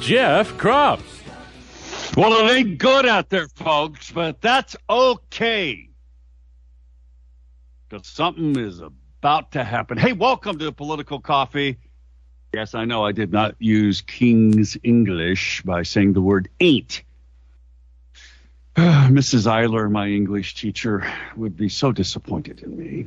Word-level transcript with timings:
Jeff 0.00 0.52
Kropf. 0.54 1.02
Well, 2.16 2.48
it 2.48 2.52
ain't 2.52 2.78
good 2.78 3.06
out 3.06 3.28
there, 3.28 3.48
folks, 3.48 4.10
but 4.10 4.40
that's 4.40 4.76
okay. 4.88 5.88
Because 7.88 8.06
something 8.06 8.56
is 8.56 8.80
about 8.80 9.52
to 9.52 9.64
happen. 9.64 9.98
Hey, 9.98 10.12
welcome 10.12 10.58
to 10.58 10.72
Political 10.72 11.20
Coffee. 11.20 11.78
Yes, 12.54 12.74
I 12.74 12.84
know 12.84 13.04
I 13.04 13.12
did 13.12 13.32
not 13.32 13.56
use 13.58 14.00
King's 14.00 14.76
English 14.82 15.62
by 15.62 15.82
saying 15.82 16.14
the 16.14 16.22
word 16.22 16.48
ain't. 16.60 17.02
Mrs. 18.76 19.46
Eiler, 19.46 19.90
my 19.90 20.08
English 20.08 20.54
teacher, 20.54 21.12
would 21.36 21.56
be 21.56 21.68
so 21.68 21.92
disappointed 21.92 22.60
in 22.60 22.76
me. 22.76 23.06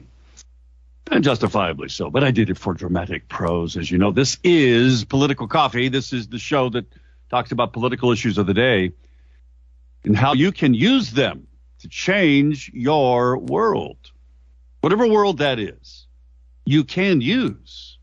And 1.10 1.24
justifiably 1.24 1.90
so, 1.90 2.10
but 2.10 2.24
I 2.24 2.32
did 2.32 2.50
it 2.50 2.58
for 2.58 2.74
dramatic 2.74 3.28
prose. 3.28 3.76
As 3.76 3.90
you 3.90 3.98
know, 3.98 4.12
this 4.12 4.38
is 4.44 5.04
Political 5.04 5.48
Coffee. 5.48 5.90
This 5.90 6.14
is 6.14 6.28
the 6.28 6.40
show 6.40 6.70
that 6.70 6.86
talks 7.30 7.52
about 7.52 7.74
political 7.74 8.12
issues 8.12 8.38
of 8.38 8.46
the 8.46 8.54
day 8.54 8.94
and 10.04 10.16
how 10.16 10.34
you 10.34 10.52
can 10.52 10.74
use 10.74 11.12
them 11.12 11.48
to 11.80 11.88
change 11.88 12.72
your 12.74 13.38
world. 13.38 13.98
Whatever 14.82 15.08
world 15.08 15.40
that 15.40 15.60
is, 15.60 16.08
you 16.66 16.84
can 16.84 17.22
use. 17.22 17.98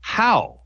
How? 0.00 0.60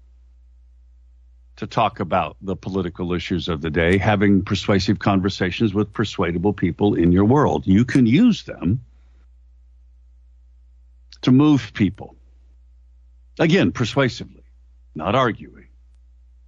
To 1.56 1.66
talk 1.66 2.00
about 2.00 2.36
the 2.40 2.56
political 2.56 3.14
issues 3.14 3.48
of 3.48 3.60
the 3.60 3.70
day, 3.70 3.98
having 3.98 4.44
persuasive 4.44 4.98
conversations 4.98 5.74
with 5.74 5.92
persuadable 5.92 6.52
people 6.52 6.94
in 6.94 7.10
your 7.10 7.24
world. 7.24 7.66
You 7.66 7.84
can 7.84 8.06
use 8.06 8.44
them 8.44 8.84
to 11.22 11.32
move 11.32 11.72
people. 11.74 12.16
Again, 13.38 13.72
persuasively, 13.72 14.44
not 14.94 15.14
arguing, 15.14 15.68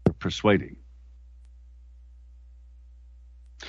but 0.04 0.18
persuading. 0.18 0.76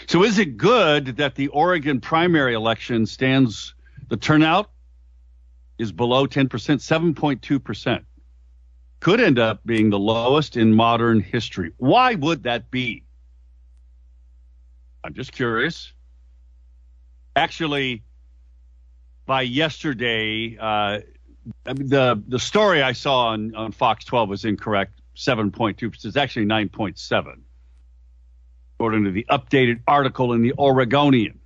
So, 0.08 0.24
is 0.24 0.40
it 0.40 0.58
good 0.58 1.18
that 1.18 1.36
the 1.36 1.50
Oregon 1.50 2.00
primary 2.00 2.54
election 2.54 3.06
stands, 3.06 3.76
the 4.08 4.18
turnout 4.18 4.72
is 5.78 5.92
below 5.92 6.26
10%, 6.26 6.48
7.2%? 6.48 8.04
Could 9.00 9.20
end 9.20 9.40
up 9.40 9.62
being 9.66 9.90
the 9.90 10.00
lowest 10.00 10.58
in 10.58 10.74
modern 10.74 11.20
history. 11.20 11.74
Why 11.78 12.16
would 12.16 12.44
that 12.44 12.70
be? 12.70 13.04
I'm 15.04 15.14
just 15.14 15.32
curious. 15.32 15.92
Actually, 17.36 18.04
by 19.32 19.44
yesterday, 19.44 20.58
uh, 20.60 21.00
I 21.66 21.74
mean, 21.74 21.88
the 21.88 22.22
the 22.28 22.38
story 22.38 22.82
I 22.82 22.92
saw 22.92 23.28
on, 23.28 23.56
on 23.56 23.72
Fox 23.72 24.04
12 24.04 24.28
was 24.28 24.44
incorrect. 24.44 25.00
7.2 25.16 26.06
It's 26.06 26.18
actually 26.18 26.48
9.7, 26.48 27.40
according 28.76 29.06
to 29.06 29.12
the 29.12 29.26
updated 29.30 29.84
article 29.88 30.34
in 30.34 30.42
the 30.42 30.52
Oregonian. 30.60 31.40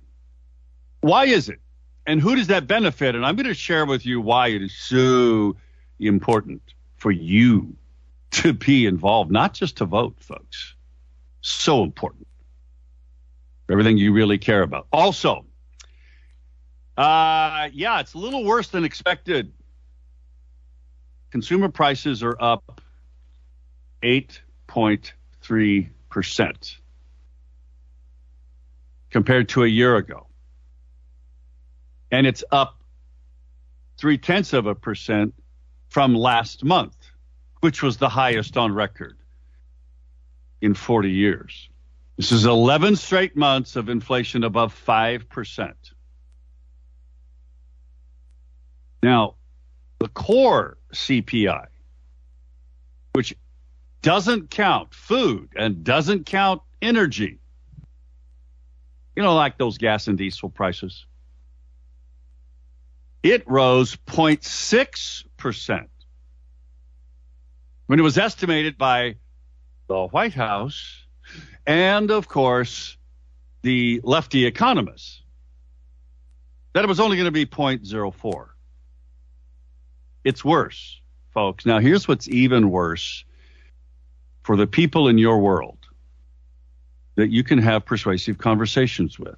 Why 1.00 1.26
is 1.26 1.48
it? 1.48 1.60
And 2.08 2.20
who 2.20 2.34
does 2.34 2.48
that 2.48 2.66
benefit? 2.66 3.14
And 3.14 3.24
I'm 3.24 3.36
going 3.36 3.46
to 3.46 3.54
share 3.54 3.86
with 3.86 4.04
you 4.04 4.20
why 4.20 4.48
it 4.48 4.62
is 4.62 4.76
so 4.76 5.54
important 6.00 6.62
for 6.96 7.12
you 7.12 7.76
to 8.32 8.52
be 8.52 8.86
involved, 8.86 9.30
not 9.30 9.54
just 9.54 9.76
to 9.76 9.84
vote, 9.84 10.16
folks. 10.18 10.74
So 11.40 11.84
important. 11.84 12.26
Everything 13.70 13.96
you 13.96 14.12
really 14.12 14.38
care 14.38 14.62
about. 14.62 14.88
Also, 14.92 15.45
uh, 16.96 17.68
yeah, 17.72 18.00
it's 18.00 18.14
a 18.14 18.18
little 18.18 18.44
worse 18.44 18.68
than 18.68 18.84
expected. 18.84 19.52
Consumer 21.30 21.68
prices 21.68 22.22
are 22.22 22.36
up 22.40 22.80
8.3% 24.02 26.76
compared 29.10 29.48
to 29.50 29.64
a 29.64 29.66
year 29.66 29.96
ago. 29.96 30.26
And 32.10 32.26
it's 32.26 32.44
up 32.50 32.80
three 33.98 34.18
tenths 34.18 34.52
of 34.52 34.66
a 34.66 34.74
percent 34.74 35.34
from 35.88 36.14
last 36.14 36.64
month, 36.64 36.96
which 37.60 37.82
was 37.82 37.96
the 37.96 38.08
highest 38.08 38.56
on 38.56 38.72
record 38.72 39.16
in 40.60 40.74
40 40.74 41.10
years. 41.10 41.68
This 42.16 42.32
is 42.32 42.46
11 42.46 42.96
straight 42.96 43.36
months 43.36 43.76
of 43.76 43.88
inflation 43.88 44.44
above 44.44 44.74
5%. 44.86 45.74
Now, 49.02 49.34
the 49.98 50.08
core 50.08 50.78
CPI, 50.92 51.66
which 53.12 53.34
doesn't 54.02 54.50
count 54.50 54.94
food 54.94 55.50
and 55.56 55.84
doesn't 55.84 56.26
count 56.26 56.62
energy, 56.82 57.38
you 59.14 59.22
know, 59.22 59.34
like 59.34 59.58
those 59.58 59.78
gas 59.78 60.08
and 60.08 60.18
diesel 60.18 60.48
prices, 60.48 61.06
it 63.22 63.42
rose 63.48 63.96
0.6% 64.06 65.86
when 67.86 67.98
it 67.98 68.02
was 68.02 68.18
estimated 68.18 68.76
by 68.76 69.16
the 69.88 70.06
White 70.06 70.34
House 70.34 71.06
and, 71.66 72.10
of 72.10 72.28
course, 72.28 72.96
the 73.62 74.00
lefty 74.04 74.46
economists 74.46 75.22
that 76.72 76.84
it 76.84 76.88
was 76.88 77.00
only 77.00 77.16
going 77.16 77.24
to 77.26 77.32
be 77.32 77.46
0.04. 77.46 78.48
It's 80.26 80.44
worse, 80.44 81.00
folks. 81.32 81.64
Now, 81.64 81.78
here's 81.78 82.08
what's 82.08 82.28
even 82.28 82.68
worse 82.68 83.24
for 84.42 84.56
the 84.56 84.66
people 84.66 85.06
in 85.06 85.18
your 85.18 85.38
world 85.38 85.78
that 87.14 87.30
you 87.30 87.44
can 87.44 87.58
have 87.58 87.86
persuasive 87.86 88.36
conversations 88.36 89.20
with. 89.20 89.36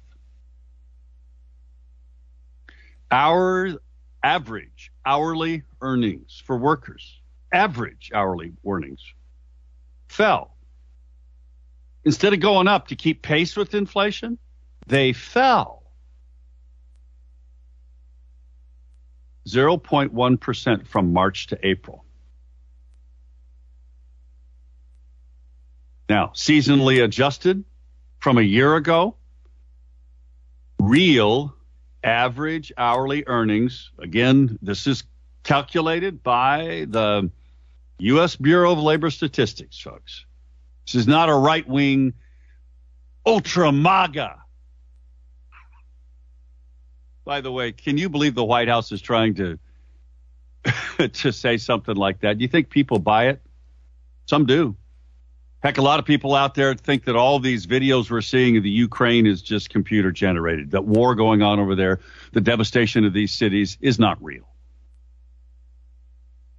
Our 3.11 3.79
average 4.23 4.91
hourly 5.05 5.61
earnings 5.79 6.41
for 6.43 6.57
workers, 6.57 7.21
average 7.53 8.09
hourly 8.11 8.53
earnings, 8.65 9.03
fell. 10.07 10.55
Instead 12.03 12.33
of 12.33 12.39
going 12.39 12.67
up 12.67 12.87
to 12.87 12.95
keep 12.95 13.21
pace 13.21 13.55
with 13.55 13.75
inflation, 13.75 14.39
they 14.87 15.13
fell. 15.13 15.78
0.1% 19.53 20.87
from 20.87 21.13
March 21.13 21.47
to 21.47 21.67
April. 21.67 22.05
Now, 26.07 26.31
seasonally 26.35 27.03
adjusted 27.03 27.63
from 28.19 28.37
a 28.37 28.41
year 28.41 28.75
ago, 28.75 29.15
real 30.79 31.55
average 32.03 32.71
hourly 32.77 33.23
earnings, 33.27 33.91
again, 33.99 34.57
this 34.61 34.87
is 34.87 35.03
calculated 35.43 36.23
by 36.23 36.85
the 36.89 37.29
U.S. 37.99 38.35
Bureau 38.35 38.71
of 38.71 38.79
Labor 38.79 39.09
Statistics, 39.09 39.79
folks. 39.79 40.25
This 40.85 40.95
is 40.95 41.07
not 41.07 41.29
a 41.29 41.35
right 41.35 41.67
wing 41.67 42.13
ultra 43.25 43.71
MAGA. 43.71 44.37
By 47.29 47.41
the 47.41 47.51
way, 47.51 47.73
can 47.73 47.99
you 47.99 48.09
believe 48.09 48.33
the 48.33 48.43
White 48.43 48.69
House 48.69 48.91
is 48.91 49.03
trying 49.03 49.35
to 49.35 49.59
to 51.09 51.31
say 51.31 51.57
something 51.57 51.95
like 51.95 52.21
that? 52.21 52.39
Do 52.39 52.41
you 52.41 52.47
think 52.47 52.71
people 52.71 52.97
buy 52.97 53.27
it? 53.27 53.39
Some 54.25 54.47
do. 54.47 54.75
Heck, 55.61 55.77
a 55.77 55.83
lot 55.83 55.99
of 55.99 56.05
people 56.05 56.33
out 56.33 56.55
there 56.55 56.73
think 56.73 57.05
that 57.05 57.15
all 57.15 57.39
these 57.39 57.67
videos 57.67 58.09
we're 58.09 58.21
seeing 58.21 58.57
of 58.57 58.63
the 58.63 58.71
Ukraine 58.71 59.27
is 59.27 59.43
just 59.43 59.69
computer 59.69 60.11
generated, 60.11 60.71
that 60.71 60.85
war 60.85 61.13
going 61.13 61.43
on 61.43 61.59
over 61.59 61.75
there, 61.75 61.99
the 62.31 62.41
devastation 62.41 63.05
of 63.05 63.13
these 63.13 63.31
cities 63.31 63.77
is 63.79 63.99
not 63.99 64.17
real. 64.23 64.49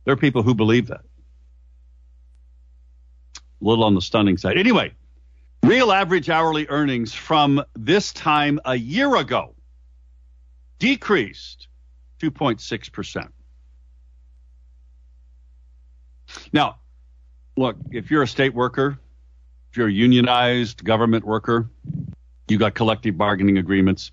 There 0.05 0.15
are 0.15 0.17
people 0.17 0.45
who 0.45 0.55
believe 0.55 0.87
that. 0.87 1.01
A 3.35 3.41
little 3.61 3.83
on 3.83 3.97
the 3.97 4.03
stunning 4.03 4.37
side. 4.37 4.57
Anyway, 4.57 4.93
real 5.65 5.91
average 5.91 6.31
hourly 6.31 6.69
earnings 6.69 7.13
from 7.13 7.61
this 7.75 8.13
time 8.13 8.61
a 8.65 8.77
year 8.77 9.17
ago 9.17 9.57
decreased 10.81 11.69
2.6%. 12.21 13.29
Now, 16.53 16.81
look, 17.57 17.77
if 17.93 18.11
you're 18.11 18.23
a 18.23 18.29
state 18.29 18.55
worker, 18.55 18.99
if 19.71 19.77
you're 19.77 19.89
a 19.89 19.93
unionized 19.93 20.83
government 20.83 21.25
worker, 21.25 21.71
you 22.49 22.59
got 22.59 22.75
collective 22.75 23.17
bargaining 23.17 23.59
agreements. 23.59 24.11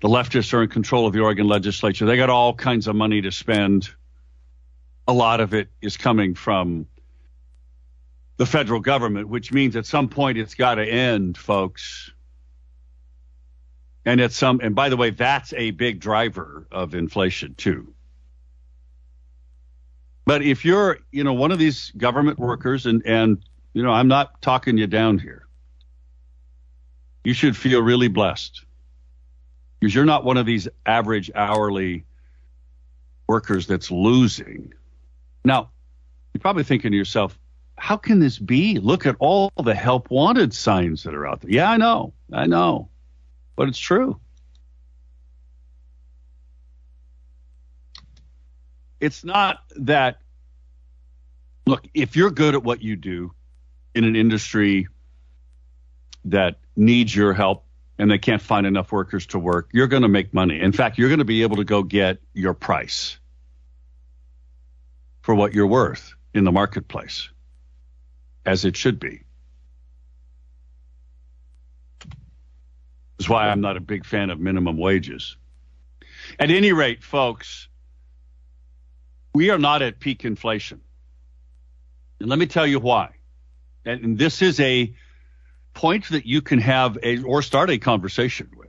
The 0.00 0.08
leftists 0.08 0.54
are 0.54 0.62
in 0.62 0.68
control 0.70 1.06
of 1.06 1.12
the 1.12 1.20
Oregon 1.20 1.46
legislature. 1.46 2.06
They 2.06 2.16
got 2.16 2.30
all 2.30 2.54
kinds 2.54 2.86
of 2.86 2.96
money 2.96 3.20
to 3.20 3.32
spend. 3.32 3.90
A 5.06 5.12
lot 5.12 5.40
of 5.40 5.52
it 5.52 5.68
is 5.82 5.96
coming 5.96 6.34
from 6.34 6.86
the 8.36 8.46
federal 8.46 8.80
government, 8.80 9.28
which 9.28 9.52
means 9.52 9.74
at 9.74 9.84
some 9.84 10.08
point 10.08 10.38
it's 10.38 10.54
got 10.54 10.76
to 10.76 10.86
end, 10.86 11.36
folks. 11.36 12.12
And 14.04 14.20
at 14.20 14.32
some, 14.32 14.56
um, 14.56 14.60
and 14.62 14.74
by 14.74 14.88
the 14.88 14.96
way, 14.96 15.10
that's 15.10 15.52
a 15.52 15.70
big 15.70 16.00
driver 16.00 16.66
of 16.70 16.94
inflation 16.94 17.54
too. 17.54 17.92
But 20.24 20.42
if 20.42 20.64
you're, 20.64 20.98
you 21.10 21.24
know, 21.24 21.34
one 21.34 21.52
of 21.52 21.58
these 21.58 21.90
government 21.96 22.38
workers, 22.38 22.86
and 22.86 23.02
and 23.04 23.42
you 23.74 23.82
know, 23.82 23.90
I'm 23.90 24.08
not 24.08 24.40
talking 24.40 24.78
you 24.78 24.86
down 24.86 25.18
here. 25.18 25.46
You 27.24 27.34
should 27.34 27.56
feel 27.56 27.82
really 27.82 28.08
blessed 28.08 28.64
because 29.78 29.94
you're 29.94 30.04
not 30.04 30.24
one 30.24 30.36
of 30.36 30.46
these 30.46 30.68
average 30.86 31.30
hourly 31.34 32.04
workers 33.26 33.66
that's 33.66 33.90
losing. 33.90 34.72
Now, 35.44 35.70
you're 36.32 36.40
probably 36.40 36.64
thinking 36.64 36.90
to 36.92 36.96
yourself, 36.96 37.38
how 37.76 37.96
can 37.96 38.18
this 38.18 38.38
be? 38.38 38.78
Look 38.78 39.06
at 39.06 39.16
all 39.20 39.52
the 39.62 39.74
help 39.74 40.10
wanted 40.10 40.52
signs 40.52 41.04
that 41.04 41.14
are 41.14 41.26
out 41.26 41.40
there. 41.40 41.50
Yeah, 41.50 41.70
I 41.70 41.76
know. 41.76 42.12
I 42.32 42.46
know. 42.46 42.90
But 43.58 43.66
it's 43.66 43.78
true. 43.78 44.20
It's 49.00 49.24
not 49.24 49.64
that, 49.80 50.20
look, 51.66 51.84
if 51.92 52.14
you're 52.14 52.30
good 52.30 52.54
at 52.54 52.62
what 52.62 52.82
you 52.82 52.94
do 52.94 53.32
in 53.96 54.04
an 54.04 54.14
industry 54.14 54.86
that 56.26 56.60
needs 56.76 57.14
your 57.14 57.32
help 57.32 57.64
and 57.98 58.08
they 58.08 58.18
can't 58.18 58.40
find 58.40 58.64
enough 58.64 58.92
workers 58.92 59.26
to 59.26 59.40
work, 59.40 59.70
you're 59.72 59.88
going 59.88 60.02
to 60.02 60.08
make 60.08 60.32
money. 60.32 60.60
In 60.60 60.70
fact, 60.70 60.96
you're 60.96 61.08
going 61.08 61.18
to 61.18 61.24
be 61.24 61.42
able 61.42 61.56
to 61.56 61.64
go 61.64 61.82
get 61.82 62.18
your 62.34 62.54
price 62.54 63.18
for 65.20 65.34
what 65.34 65.52
you're 65.52 65.66
worth 65.66 66.14
in 66.32 66.44
the 66.44 66.52
marketplace 66.52 67.28
as 68.46 68.64
it 68.64 68.76
should 68.76 69.00
be. 69.00 69.22
That's 73.18 73.28
why 73.28 73.48
I'm 73.48 73.60
not 73.60 73.76
a 73.76 73.80
big 73.80 74.06
fan 74.06 74.30
of 74.30 74.38
minimum 74.38 74.76
wages. 74.76 75.36
At 76.38 76.50
any 76.50 76.72
rate, 76.72 77.02
folks, 77.02 77.68
we 79.34 79.50
are 79.50 79.58
not 79.58 79.82
at 79.82 79.98
peak 79.98 80.24
inflation. 80.24 80.80
And 82.20 82.28
let 82.28 82.38
me 82.38 82.46
tell 82.46 82.66
you 82.66 82.78
why. 82.78 83.10
And, 83.84 84.18
this 84.18 84.42
is 84.42 84.60
a 84.60 84.94
point 85.74 86.08
that 86.10 86.26
you 86.26 86.42
can 86.42 86.60
have 86.60 86.98
a 87.02 87.22
or 87.22 87.42
start 87.42 87.70
a 87.70 87.78
conversation 87.78 88.50
with. 88.56 88.68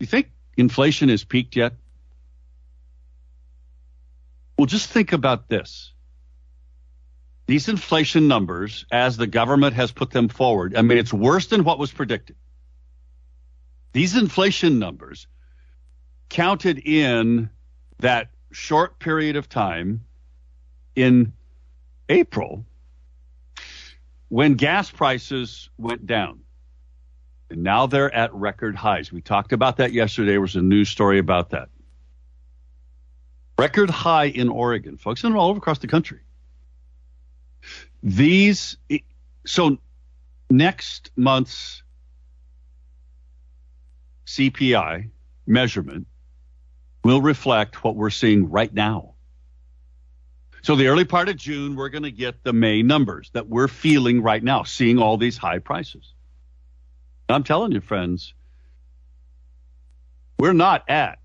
You 0.00 0.06
think 0.06 0.30
inflation 0.56 1.08
has 1.08 1.24
peaked 1.24 1.56
yet? 1.56 1.74
Well, 4.56 4.66
just 4.66 4.88
think 4.88 5.12
about 5.12 5.48
this. 5.48 5.92
These 7.46 7.68
inflation 7.68 8.26
numbers, 8.28 8.86
as 8.90 9.16
the 9.16 9.26
government 9.26 9.74
has 9.74 9.92
put 9.92 10.10
them 10.10 10.28
forward, 10.28 10.76
I 10.76 10.82
mean, 10.82 10.98
it's 10.98 11.12
worse 11.12 11.48
than 11.48 11.64
what 11.64 11.78
was 11.78 11.92
predicted. 11.92 12.36
These 13.94 14.16
inflation 14.16 14.80
numbers 14.80 15.28
counted 16.28 16.80
in 16.80 17.48
that 18.00 18.28
short 18.50 18.98
period 18.98 19.36
of 19.36 19.48
time 19.48 20.04
in 20.96 21.32
April 22.08 22.66
when 24.28 24.54
gas 24.54 24.90
prices 24.90 25.70
went 25.78 26.06
down. 26.06 26.40
And 27.50 27.62
now 27.62 27.86
they're 27.86 28.12
at 28.12 28.34
record 28.34 28.74
highs. 28.74 29.12
We 29.12 29.20
talked 29.20 29.52
about 29.52 29.76
that 29.76 29.92
yesterday. 29.92 30.32
There 30.32 30.40
was 30.40 30.56
a 30.56 30.62
news 30.62 30.88
story 30.88 31.20
about 31.20 31.50
that. 31.50 31.68
Record 33.56 33.90
high 33.90 34.24
in 34.24 34.48
Oregon, 34.48 34.96
folks, 34.96 35.22
and 35.22 35.36
all 35.36 35.56
across 35.56 35.78
the 35.78 35.86
country. 35.86 36.18
These, 38.02 38.76
so 39.46 39.78
next 40.50 41.12
month's 41.14 41.83
CPI 44.26 45.10
measurement 45.46 46.06
will 47.02 47.20
reflect 47.20 47.84
what 47.84 47.96
we're 47.96 48.10
seeing 48.10 48.50
right 48.50 48.72
now. 48.72 49.14
So 50.62 50.76
the 50.76 50.86
early 50.86 51.04
part 51.04 51.28
of 51.28 51.36
June, 51.36 51.76
we're 51.76 51.90
going 51.90 52.04
to 52.04 52.10
get 52.10 52.42
the 52.42 52.54
May 52.54 52.82
numbers 52.82 53.30
that 53.34 53.48
we're 53.48 53.68
feeling 53.68 54.22
right 54.22 54.42
now, 54.42 54.62
seeing 54.62 54.98
all 54.98 55.18
these 55.18 55.36
high 55.36 55.58
prices. 55.58 56.14
I'm 57.28 57.44
telling 57.44 57.72
you, 57.72 57.82
friends, 57.82 58.32
we're 60.38 60.54
not 60.54 60.88
at 60.88 61.18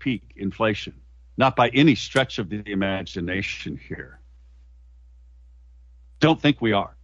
peak 0.00 0.32
inflation, 0.36 0.94
not 1.36 1.54
by 1.54 1.68
any 1.68 1.94
stretch 1.94 2.40
of 2.40 2.48
the 2.48 2.62
imagination 2.66 3.78
here. 3.88 4.18
Don't 6.18 6.40
think 6.40 6.60
we 6.60 6.72
are. 6.72 6.96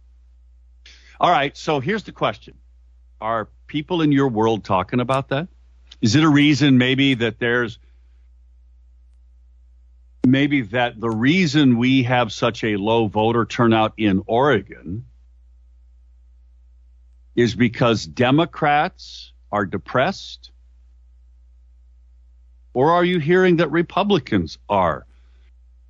All 1.19 1.31
right, 1.31 1.55
so 1.55 1.79
here's 1.79 2.03
the 2.03 2.11
question 2.11 2.55
Are 3.19 3.47
people 3.67 4.01
in 4.01 4.11
your 4.11 4.27
world 4.27 4.63
talking 4.63 4.99
about 4.99 5.29
that? 5.29 5.47
Is 6.01 6.15
it 6.15 6.23
a 6.23 6.29
reason 6.29 6.77
maybe 6.77 7.15
that 7.15 7.39
there's 7.39 7.79
maybe 10.25 10.61
that 10.61 10.99
the 10.99 11.09
reason 11.09 11.77
we 11.77 12.03
have 12.03 12.31
such 12.31 12.63
a 12.63 12.75
low 12.75 13.07
voter 13.07 13.45
turnout 13.45 13.93
in 13.97 14.21
Oregon 14.27 15.05
is 17.35 17.55
because 17.55 18.05
Democrats 18.05 19.31
are 19.51 19.65
depressed? 19.65 20.51
Or 22.73 22.91
are 22.91 23.05
you 23.05 23.19
hearing 23.19 23.57
that 23.57 23.71
Republicans 23.71 24.59
are 24.69 25.07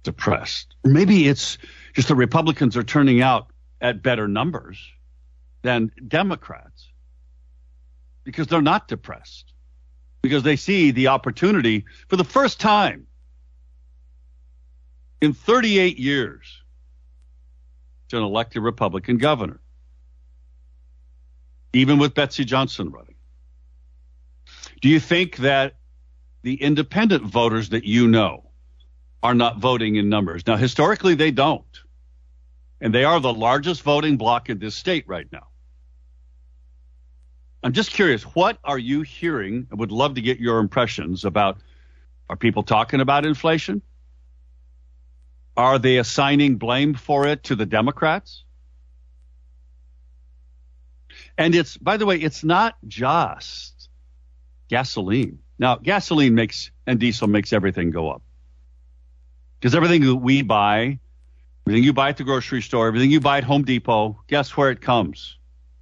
depressed? 0.04 0.76
Maybe 0.86 1.28
it's 1.28 1.58
just 1.94 2.08
the 2.08 2.16
Republicans 2.16 2.78
are 2.78 2.84
turning 2.84 3.22
out 3.22 3.48
at 3.82 4.02
better 4.02 4.28
numbers 4.28 4.80
than 5.64 5.92
Democrats 6.08 6.90
because 8.28 8.48
they're 8.48 8.62
not 8.62 8.90
depressed, 8.90 9.54
because 10.22 10.44
they 10.44 10.58
see 10.58 10.92
the 10.92 11.08
opportunity 11.08 11.86
for 12.10 12.18
the 12.18 12.26
first 12.26 12.60
time 12.60 13.08
in 15.22 15.34
38 15.34 15.98
years 15.98 16.62
to 18.10 18.18
elect 18.18 18.58
a 18.58 18.62
Republican 18.62 19.18
governor, 19.18 19.62
even 21.72 22.00
with 22.00 22.14
Betsy 22.16 22.44
Johnson 22.44 22.92
running. 22.92 23.16
Do 24.82 24.90
you 24.90 25.00
think 25.00 25.38
that 25.38 25.76
the 26.44 26.62
independent 26.62 27.24
voters 27.24 27.70
that 27.70 27.86
you 27.86 28.10
know 28.10 28.52
are 29.24 29.36
not 29.36 29.60
voting 29.60 29.96
in 29.96 30.10
numbers? 30.10 30.46
Now, 30.46 30.58
historically, 30.58 31.16
they 31.16 31.32
don't. 31.32 31.64
And 32.82 32.94
they 32.94 33.06
are 33.06 33.22
the 33.22 33.34
largest 33.34 33.84
voting 33.84 34.18
bloc 34.18 34.50
in 34.50 34.60
this 34.60 34.76
state 34.76 35.08
right 35.08 35.28
now. 35.32 35.48
I'm 37.64 37.74
just 37.74 37.92
curious, 37.92 38.24
what 38.24 38.58
are 38.64 38.78
you 38.78 39.02
hearing? 39.02 39.68
I 39.72 39.76
would 39.76 39.92
love 39.92 40.16
to 40.16 40.22
get 40.22 40.40
your 40.40 40.60
impressions 40.60 41.26
about 41.26 41.58
are 42.30 42.36
people 42.36 42.64
talking 42.64 43.02
about 43.02 43.26
inflation? 43.26 43.82
Are 45.56 45.80
they 45.80 45.98
assigning 45.98 46.58
blame 46.58 46.94
for 46.94 47.26
it 47.26 47.44
to 47.46 47.56
the 47.56 47.66
Democrats? 47.66 48.44
And 51.38 51.56
it's, 51.56 51.78
by 51.78 51.98
the 51.98 52.06
way, 52.06 52.18
it's 52.18 52.44
not 52.44 52.76
just 52.88 53.90
gasoline. 54.68 55.40
Now, 55.58 55.78
gasoline 55.78 56.36
makes 56.36 56.72
and 56.86 57.00
diesel 57.00 57.28
makes 57.28 57.54
everything 57.54 57.90
go 57.90 58.12
up. 58.12 58.22
Because 59.60 59.74
everything 59.74 60.06
that 60.06 60.16
we 60.16 60.44
buy, 60.44 61.00
everything 61.66 61.84
you 61.84 61.94
buy 61.94 62.10
at 62.10 62.18
the 62.18 62.24
grocery 62.24 62.62
store, 62.62 62.88
everything 62.88 63.10
you 63.10 63.20
buy 63.20 63.40
at 63.40 63.44
Home 63.44 63.64
Depot, 63.64 64.22
guess 64.28 64.56
where 64.56 64.70
it 64.70 64.82
comes? 64.82 65.38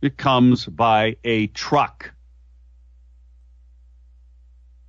It 0.06 0.18
comes 0.18 0.68
by 0.68 1.16
a 1.24 1.48
truck. 1.48 2.14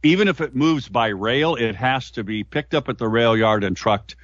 Even 0.03 0.29
if 0.29 0.43
it 0.43 0.55
moves 0.55 0.91
by 0.91 1.09
rail, 1.09 1.55
it 1.55 1.75
has 1.75 2.11
to 2.13 2.23
be 2.23 2.45
picked 2.45 2.75
up 2.75 2.91
at 2.91 2.99
the 2.99 3.09
rail 3.09 3.35
yard 3.35 3.65
and 3.65 3.75
trucked 3.75 4.17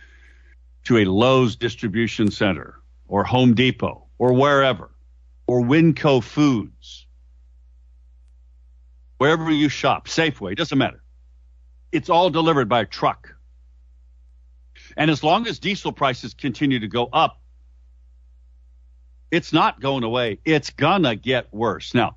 to 0.85 0.99
a 0.99 1.07
Lowe's 1.07 1.57
distribution 1.57 2.31
center 2.31 2.79
or 3.09 3.25
Home 3.25 3.55
Depot 3.55 4.07
or 4.19 4.35
wherever 4.35 4.91
or 5.47 5.63
Winco 5.63 6.23
Foods, 6.23 7.07
wherever 9.17 9.51
you 9.51 9.71
shop, 9.71 10.09
Safeway, 10.09 10.55
doesn't 10.55 10.77
matter. 10.77 11.03
It's 11.91 12.11
all 12.11 12.29
delivered 12.29 12.69
by 12.69 12.83
a 12.83 12.87
truck. 12.87 13.35
And 14.99 15.11
as 15.11 15.25
long 15.25 15.47
as 15.47 15.59
diesel 15.59 15.93
prices 15.93 16.35
continue 16.35 16.81
to 16.81 16.89
go 16.89 17.07
up, 17.07 17.42
it's 19.33 19.53
not 19.53 19.81
going 19.81 20.05
away. 20.05 20.39
It's 20.45 20.71
gonna 20.71 21.17
get 21.17 21.53
worse. 21.53 21.95
Now, 21.95 22.17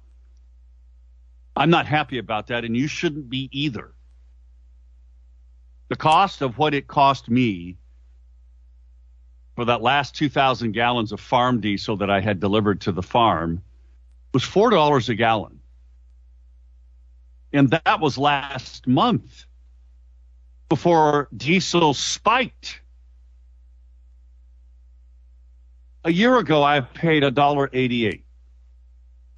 I'm 1.55 1.69
not 1.69 1.87
happy 1.87 2.17
about 2.17 2.47
that, 2.47 2.65
and 2.65 2.75
you 2.75 2.87
shouldn't 2.87 3.29
be 3.29 3.49
either. 3.53 3.93
The 5.87 5.95
cost 5.95 6.41
of 6.41 6.57
what 6.57 6.73
it 6.73 6.87
cost 6.87 7.29
me 7.29 7.77
for 9.55 9.63
that 9.65 9.81
last 9.81 10.15
2,000 10.15 10.73
gallons 10.73 11.13
of 11.13 11.21
farm 11.21 11.61
diesel 11.61 11.95
that 11.97 12.09
I 12.09 12.19
had 12.19 12.41
delivered 12.41 12.81
to 12.81 12.91
the 12.91 13.01
farm 13.01 13.63
was 14.33 14.43
$4 14.43 15.07
a 15.07 15.15
gallon. 15.15 15.61
And 17.53 17.69
that 17.69 18.01
was 18.01 18.17
last 18.17 18.85
month 18.85 19.45
before 20.67 21.29
diesel 21.35 21.93
spiked. 21.93 22.81
A 26.05 26.11
year 26.11 26.37
ago, 26.37 26.61
I 26.61 26.81
paid 26.81 27.23
$1.88. 27.23 28.21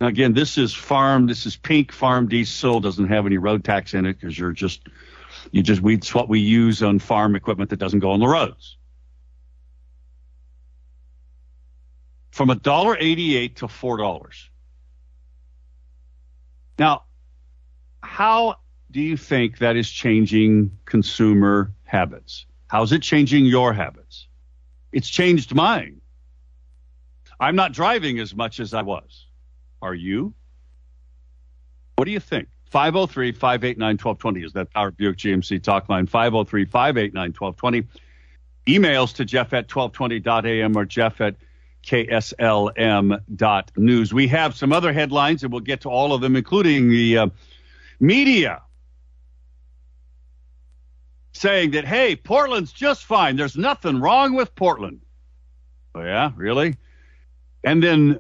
Now, 0.02 0.08
again, 0.08 0.34
this 0.34 0.58
is 0.58 0.74
farm, 0.74 1.26
this 1.26 1.46
is 1.46 1.56
pink 1.56 1.94
farm 1.94 2.28
diesel, 2.28 2.82
doesn't 2.82 3.08
have 3.08 3.26
any 3.26 3.38
road 3.38 3.64
tax 3.64 3.94
in 3.94 4.06
it 4.06 4.20
because 4.20 4.38
you're 4.38 4.52
just, 4.52 4.82
you 5.52 5.64
just, 5.64 5.82
we, 5.82 5.96
it's 5.96 6.14
what 6.14 6.28
we 6.28 6.42
use 6.42 6.84
on 6.84 7.00
farm 7.00 7.38
equipment 7.38 7.70
that 7.70 7.78
doesn't 7.78 8.02
go 8.02 8.12
on 8.12 8.20
the 8.20 8.28
roads. 8.28 8.78
From 12.32 12.50
$1.88 12.50 13.56
to 13.56 13.68
$4. 13.68 14.50
Now, 16.78 17.04
how 18.04 18.58
do 18.92 19.00
you 19.00 19.16
think 19.16 19.60
that 19.60 19.78
is 19.78 19.90
changing 19.90 20.78
consumer 20.84 21.72
habits? 21.86 22.46
How's 22.68 22.92
it 22.92 23.04
changing 23.04 23.46
your 23.46 23.72
habits? 23.72 24.28
It's 24.92 25.08
changed 25.08 25.56
mine. 25.56 26.02
I'm 27.40 27.56
not 27.56 27.72
driving 27.72 28.20
as 28.20 28.36
much 28.36 28.60
as 28.60 28.74
I 28.74 28.82
was. 28.82 29.28
Are 29.82 29.94
you? 29.94 30.34
What 31.96 32.06
do 32.06 32.12
you 32.12 32.20
think? 32.20 32.48
503 32.70 33.32
589 33.32 33.88
1220 33.98 34.46
is 34.46 34.54
that 34.54 34.74
Power 34.74 34.92
Buick 34.92 35.18
GMC 35.18 35.62
talk 35.62 35.88
line. 35.90 36.08
503 36.08 36.66
589 36.66 37.34
1220. 37.38 37.88
Emails 38.68 39.14
to 39.16 39.24
Jeff 39.26 39.54
at 39.54 39.68
1220.am 39.70 40.76
or 40.76 40.86
Jeff 40.86 41.22
at 41.22 41.36
KSLM.news. 41.86 42.74
We 44.14 44.28
have 44.28 44.56
some 44.56 44.74
other 44.74 44.92
headlines 44.92 45.44
and 45.44 45.52
we'll 45.52 45.62
get 45.62 45.82
to 45.82 45.90
all 45.90 46.14
of 46.14 46.22
them, 46.22 46.36
including 46.36 46.90
the 46.90 47.18
uh, 47.18 47.30
media 48.00 48.62
saying 51.32 51.72
that, 51.72 51.86
hey, 51.86 52.16
Portland's 52.16 52.74
just 52.74 53.06
fine. 53.06 53.36
There's 53.38 53.56
nothing 53.56 54.02
wrong 54.02 54.34
with 54.34 54.54
Portland. 54.56 55.02
Oh, 55.96 56.02
yeah, 56.02 56.32
really? 56.36 56.76
And 57.64 57.84
then 57.84 58.20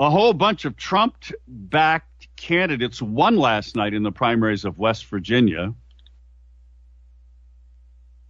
a 0.00 0.10
whole 0.10 0.32
bunch 0.32 0.64
of 0.64 0.76
Trump 0.76 1.16
backed 1.46 2.28
candidates 2.36 3.02
won 3.02 3.36
last 3.36 3.76
night 3.76 3.94
in 3.94 4.02
the 4.02 4.12
primaries 4.12 4.64
of 4.64 4.78
West 4.78 5.06
Virginia, 5.06 5.74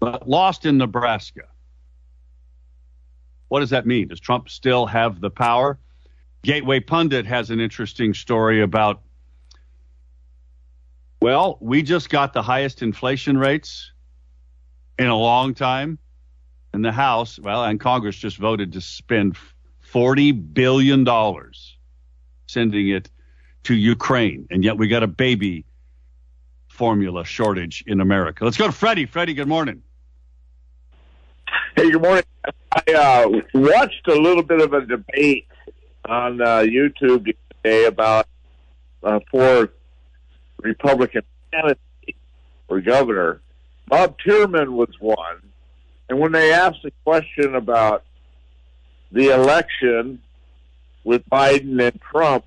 but 0.00 0.28
lost 0.28 0.64
in 0.64 0.78
Nebraska. 0.78 1.42
What 3.48 3.60
does 3.60 3.70
that 3.70 3.86
mean? 3.86 4.08
Does 4.08 4.20
Trump 4.20 4.48
still 4.48 4.86
have 4.86 5.20
the 5.20 5.30
power? 5.30 5.78
Gateway 6.42 6.80
Pundit 6.80 7.26
has 7.26 7.50
an 7.50 7.60
interesting 7.60 8.14
story 8.14 8.62
about, 8.62 9.02
well, 11.20 11.58
we 11.60 11.82
just 11.82 12.10
got 12.10 12.32
the 12.32 12.42
highest 12.42 12.82
inflation 12.82 13.36
rates 13.36 13.92
in 14.98 15.06
a 15.06 15.16
long 15.16 15.54
time. 15.54 15.98
And 16.72 16.84
the 16.84 16.92
House, 16.92 17.38
well, 17.38 17.64
and 17.64 17.80
Congress 17.80 18.16
just 18.16 18.36
voted 18.36 18.72
to 18.74 18.80
spend 18.80 19.36
$40 19.92 20.54
billion 20.54 21.06
sending 22.46 22.88
it 22.88 23.10
to 23.64 23.74
Ukraine. 23.74 24.46
And 24.50 24.64
yet 24.64 24.76
we 24.76 24.88
got 24.88 25.02
a 25.02 25.06
baby 25.06 25.64
formula 26.68 27.24
shortage 27.24 27.84
in 27.86 28.00
America. 28.00 28.44
Let's 28.44 28.56
go 28.56 28.66
to 28.66 28.72
Freddie. 28.72 29.06
Freddie, 29.06 29.34
good 29.34 29.48
morning. 29.48 29.82
Hey, 31.76 31.90
good 31.90 32.02
morning. 32.02 32.24
I 32.72 32.92
uh, 32.92 33.40
watched 33.54 34.06
a 34.08 34.14
little 34.14 34.42
bit 34.42 34.60
of 34.60 34.72
a 34.72 34.84
debate 34.84 35.46
on 36.04 36.40
uh, 36.40 36.58
YouTube 36.60 37.34
today 37.62 37.86
about 37.86 38.26
uh, 39.02 39.20
four 39.30 39.70
Republican 40.62 41.22
candidates 41.52 41.80
for 42.68 42.80
governor. 42.80 43.40
Bob 43.86 44.16
Tiernan 44.24 44.74
was 44.74 44.90
one, 45.00 45.42
and 46.08 46.18
when 46.18 46.32
they 46.32 46.52
asked 46.52 46.84
a 46.84 46.90
question 47.04 47.54
about 47.54 48.04
the 49.12 49.30
election 49.30 50.20
with 51.04 51.28
Biden 51.30 51.82
and 51.82 52.00
Trump, 52.00 52.44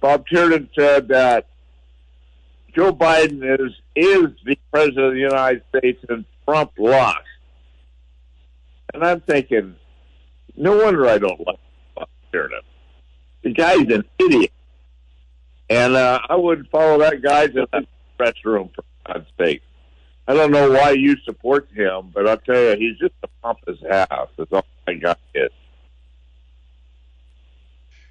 Bob 0.00 0.26
Tiernan 0.26 0.68
said 0.78 1.08
that 1.08 1.46
Joe 2.74 2.92
Biden 2.92 3.42
is 3.42 3.72
is 3.96 4.30
the 4.44 4.58
president 4.72 5.06
of 5.06 5.12
the 5.12 5.20
United 5.20 5.62
States 5.76 6.04
and 6.08 6.24
Trump 6.44 6.72
lost. 6.78 7.18
And 8.92 9.04
I'm 9.04 9.20
thinking, 9.20 9.76
no 10.56 10.76
wonder 10.76 11.08
I 11.08 11.18
don't 11.18 11.40
like 11.46 11.58
Bob 11.94 12.08
Tiernan. 12.32 12.60
The 13.42 13.52
guy's 13.52 13.86
an 13.88 14.04
idiot. 14.18 14.52
And 15.70 15.94
uh, 15.94 16.20
I 16.28 16.36
wouldn't 16.36 16.70
follow 16.70 16.98
that 16.98 17.22
guy 17.22 17.46
to 17.46 17.66
the 17.72 17.86
press 18.16 18.34
room, 18.44 18.70
for 18.74 18.84
God's 19.06 19.26
sake. 19.38 19.62
I 20.26 20.34
don't 20.34 20.50
know 20.50 20.70
why 20.70 20.92
you 20.92 21.16
support 21.24 21.68
him, 21.70 22.10
but 22.14 22.26
I'll 22.26 22.38
tell 22.38 22.56
you, 22.56 22.76
he's 22.76 22.98
just 22.98 23.14
a 23.22 23.28
pompous 23.42 23.78
ass. 23.88 24.28
That's 24.36 24.52
all 24.52 24.64
I 24.86 24.94
got 24.94 25.18
is. 25.34 25.50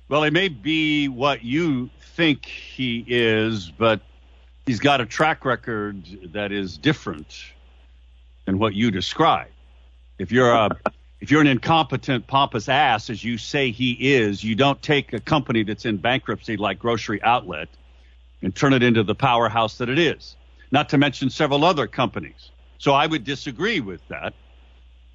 Well, 0.09 0.23
he 0.23 0.29
may 0.29 0.49
be 0.49 1.07
what 1.07 1.43
you 1.43 1.89
think 2.15 2.45
he 2.45 3.03
is, 3.07 3.71
but 3.71 4.01
he's 4.65 4.79
got 4.79 5.01
a 5.01 5.05
track 5.05 5.43
record 5.43 6.05
that 6.33 6.51
is 6.51 6.77
different 6.77 7.35
than 8.45 8.59
what 8.59 8.75
you 8.75 8.91
describe. 8.91 9.49
If 10.19 10.31
you're 10.31 10.51
a 10.51 10.69
if 11.19 11.31
you're 11.31 11.41
an 11.41 11.47
incompetent, 11.47 12.27
pompous 12.27 12.67
ass, 12.67 13.09
as 13.09 13.23
you 13.23 13.37
say 13.37 13.71
he 13.71 14.13
is, 14.13 14.43
you 14.43 14.55
don't 14.55 14.81
take 14.81 15.13
a 15.13 15.21
company 15.21 15.63
that's 15.63 15.85
in 15.85 15.95
bankruptcy 15.95 16.57
like 16.57 16.79
Grocery 16.79 17.23
Outlet 17.23 17.69
and 18.41 18.53
turn 18.53 18.73
it 18.73 18.83
into 18.83 19.03
the 19.03 19.15
powerhouse 19.15 19.77
that 19.77 19.87
it 19.87 19.97
is. 19.97 20.35
Not 20.73 20.89
to 20.89 20.97
mention 20.97 21.29
several 21.29 21.63
other 21.63 21.85
companies. 21.85 22.49
So 22.79 22.93
I 22.93 23.05
would 23.05 23.23
disagree 23.23 23.79
with 23.79 24.01
that. 24.07 24.33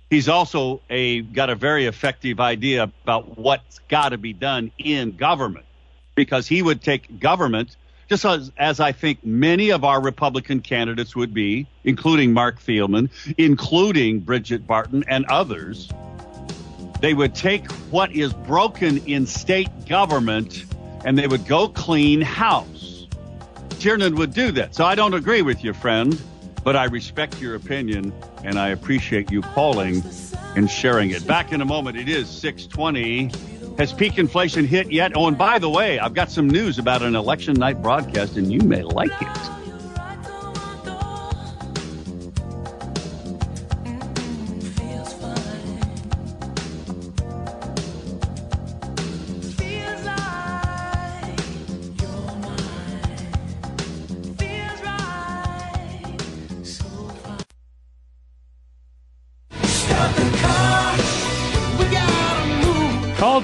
He's 0.08 0.28
also 0.28 0.80
a 0.88 1.20
got 1.20 1.50
a 1.50 1.56
very 1.56 1.86
effective 1.86 2.38
idea 2.38 2.84
about 2.84 3.36
what's 3.36 3.80
got 3.88 4.10
to 4.10 4.18
be 4.18 4.32
done 4.32 4.70
in 4.78 5.16
government 5.16 5.66
because 6.14 6.46
he 6.46 6.62
would 6.62 6.80
take 6.80 7.18
government 7.18 7.76
just 8.08 8.24
as, 8.24 8.52
as 8.56 8.78
I 8.78 8.92
think 8.92 9.26
many 9.26 9.70
of 9.70 9.82
our 9.82 10.00
Republican 10.00 10.60
candidates 10.60 11.16
would 11.16 11.34
be, 11.34 11.66
including 11.82 12.32
Marc 12.32 12.60
Thielman, 12.60 13.10
including 13.36 14.20
Bridget 14.20 14.64
Barton 14.64 15.04
and 15.08 15.26
others. 15.26 15.90
They 17.00 17.14
would 17.14 17.34
take 17.34 17.70
what 17.90 18.12
is 18.12 18.32
broken 18.32 18.98
in 19.08 19.26
state 19.26 19.88
government 19.88 20.64
and 21.04 21.18
they 21.18 21.26
would 21.26 21.46
go 21.46 21.68
clean 21.68 22.20
house. 22.20 22.87
Tiernan 23.78 24.16
would 24.16 24.34
do 24.34 24.50
that. 24.52 24.74
So 24.74 24.84
I 24.84 24.94
don't 24.94 25.14
agree 25.14 25.42
with 25.42 25.62
you, 25.62 25.72
friend, 25.72 26.20
but 26.64 26.76
I 26.76 26.84
respect 26.84 27.40
your 27.40 27.54
opinion 27.54 28.12
and 28.44 28.58
I 28.58 28.68
appreciate 28.68 29.30
you 29.30 29.42
calling 29.42 30.02
and 30.56 30.70
sharing 30.70 31.10
it. 31.10 31.26
Back 31.26 31.52
in 31.52 31.60
a 31.60 31.64
moment, 31.64 31.96
it 31.96 32.08
is 32.08 32.28
620. 32.28 33.30
Has 33.78 33.92
peak 33.92 34.18
inflation 34.18 34.66
hit 34.66 34.90
yet? 34.90 35.12
Oh, 35.14 35.28
and 35.28 35.38
by 35.38 35.58
the 35.60 35.70
way, 35.70 36.00
I've 36.00 36.14
got 36.14 36.30
some 36.30 36.48
news 36.48 36.78
about 36.78 37.02
an 37.02 37.14
election 37.14 37.54
night 37.54 37.80
broadcast, 37.80 38.36
and 38.36 38.52
you 38.52 38.60
may 38.60 38.82
like 38.82 39.12
it. 39.22 39.57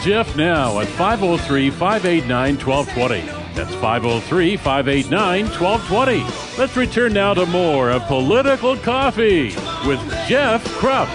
Jeff 0.04 0.36
now 0.36 0.78
at 0.80 0.86
503 0.86 1.70
589 1.70 2.58
1220. 2.58 3.26
That's 3.54 3.74
503 3.76 4.58
589 4.58 5.46
1220. 5.46 6.58
Let's 6.58 6.76
return 6.76 7.14
now 7.14 7.32
to 7.32 7.46
more 7.46 7.88
of 7.88 8.02
Political 8.02 8.76
Coffee 8.80 9.44
with 9.88 9.98
Jeff 10.28 10.62
Kropf. 10.76 11.08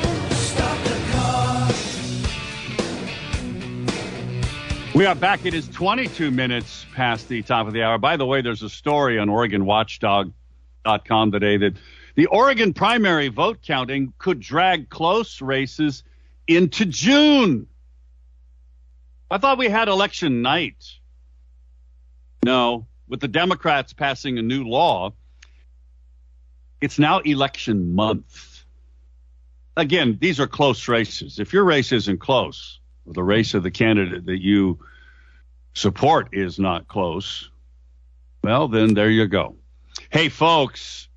We 4.95 5.05
are 5.05 5.13
back. 5.13 5.45
It 5.45 5.53
is 5.53 5.69
22 5.69 6.31
minutes 6.31 6.87
past 6.95 7.29
the 7.29 7.43
top 7.43 7.67
of 7.67 7.73
the 7.73 7.83
hour. 7.83 7.99
By 7.99 8.17
the 8.17 8.25
way, 8.25 8.41
there's 8.41 8.63
a 8.63 8.69
story 8.69 9.19
on 9.19 9.27
OregonWatchdog.com 9.27 11.31
today 11.31 11.57
that 11.57 11.75
the 12.15 12.25
Oregon 12.25 12.73
primary 12.73 13.27
vote 13.27 13.59
counting 13.61 14.13
could 14.17 14.39
drag 14.39 14.89
close 14.89 15.43
races 15.43 16.03
into 16.47 16.85
June. 16.85 17.67
I 19.31 19.37
thought 19.37 19.57
we 19.57 19.69
had 19.69 19.87
election 19.87 20.41
night. 20.41 20.83
No, 22.43 22.87
with 23.07 23.19
the 23.19 23.27
Democrats 23.27 23.93
passing 23.93 24.37
a 24.37 24.41
new 24.41 24.63
law, 24.63 25.13
it's 26.81 26.97
now 26.97 27.19
election 27.19 27.93
month. 27.95 28.63
again, 29.75 30.17
these 30.19 30.39
are 30.39 30.47
close 30.47 30.87
races. 30.87 31.39
If 31.39 31.53
your 31.53 31.63
race 31.63 31.91
isn't 31.91 32.19
close, 32.19 32.79
or 33.05 33.13
the 33.13 33.23
race 33.23 33.53
of 33.53 33.63
the 33.63 33.71
candidate 33.71 34.25
that 34.25 34.41
you 34.41 34.79
support 35.73 36.29
is 36.33 36.59
not 36.59 36.87
close, 36.87 37.49
well, 38.43 38.67
then 38.67 38.93
there 38.93 39.09
you 39.09 39.27
go. 39.27 39.55
Hey, 40.09 40.29
folks, 40.29 41.07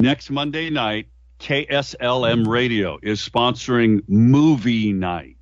next 0.00 0.30
Monday 0.30 0.70
night, 0.70 1.08
KSLM 1.40 2.46
Radio 2.46 2.98
is 3.02 3.20
sponsoring 3.20 4.02
movie 4.08 4.92
night. 4.92 5.36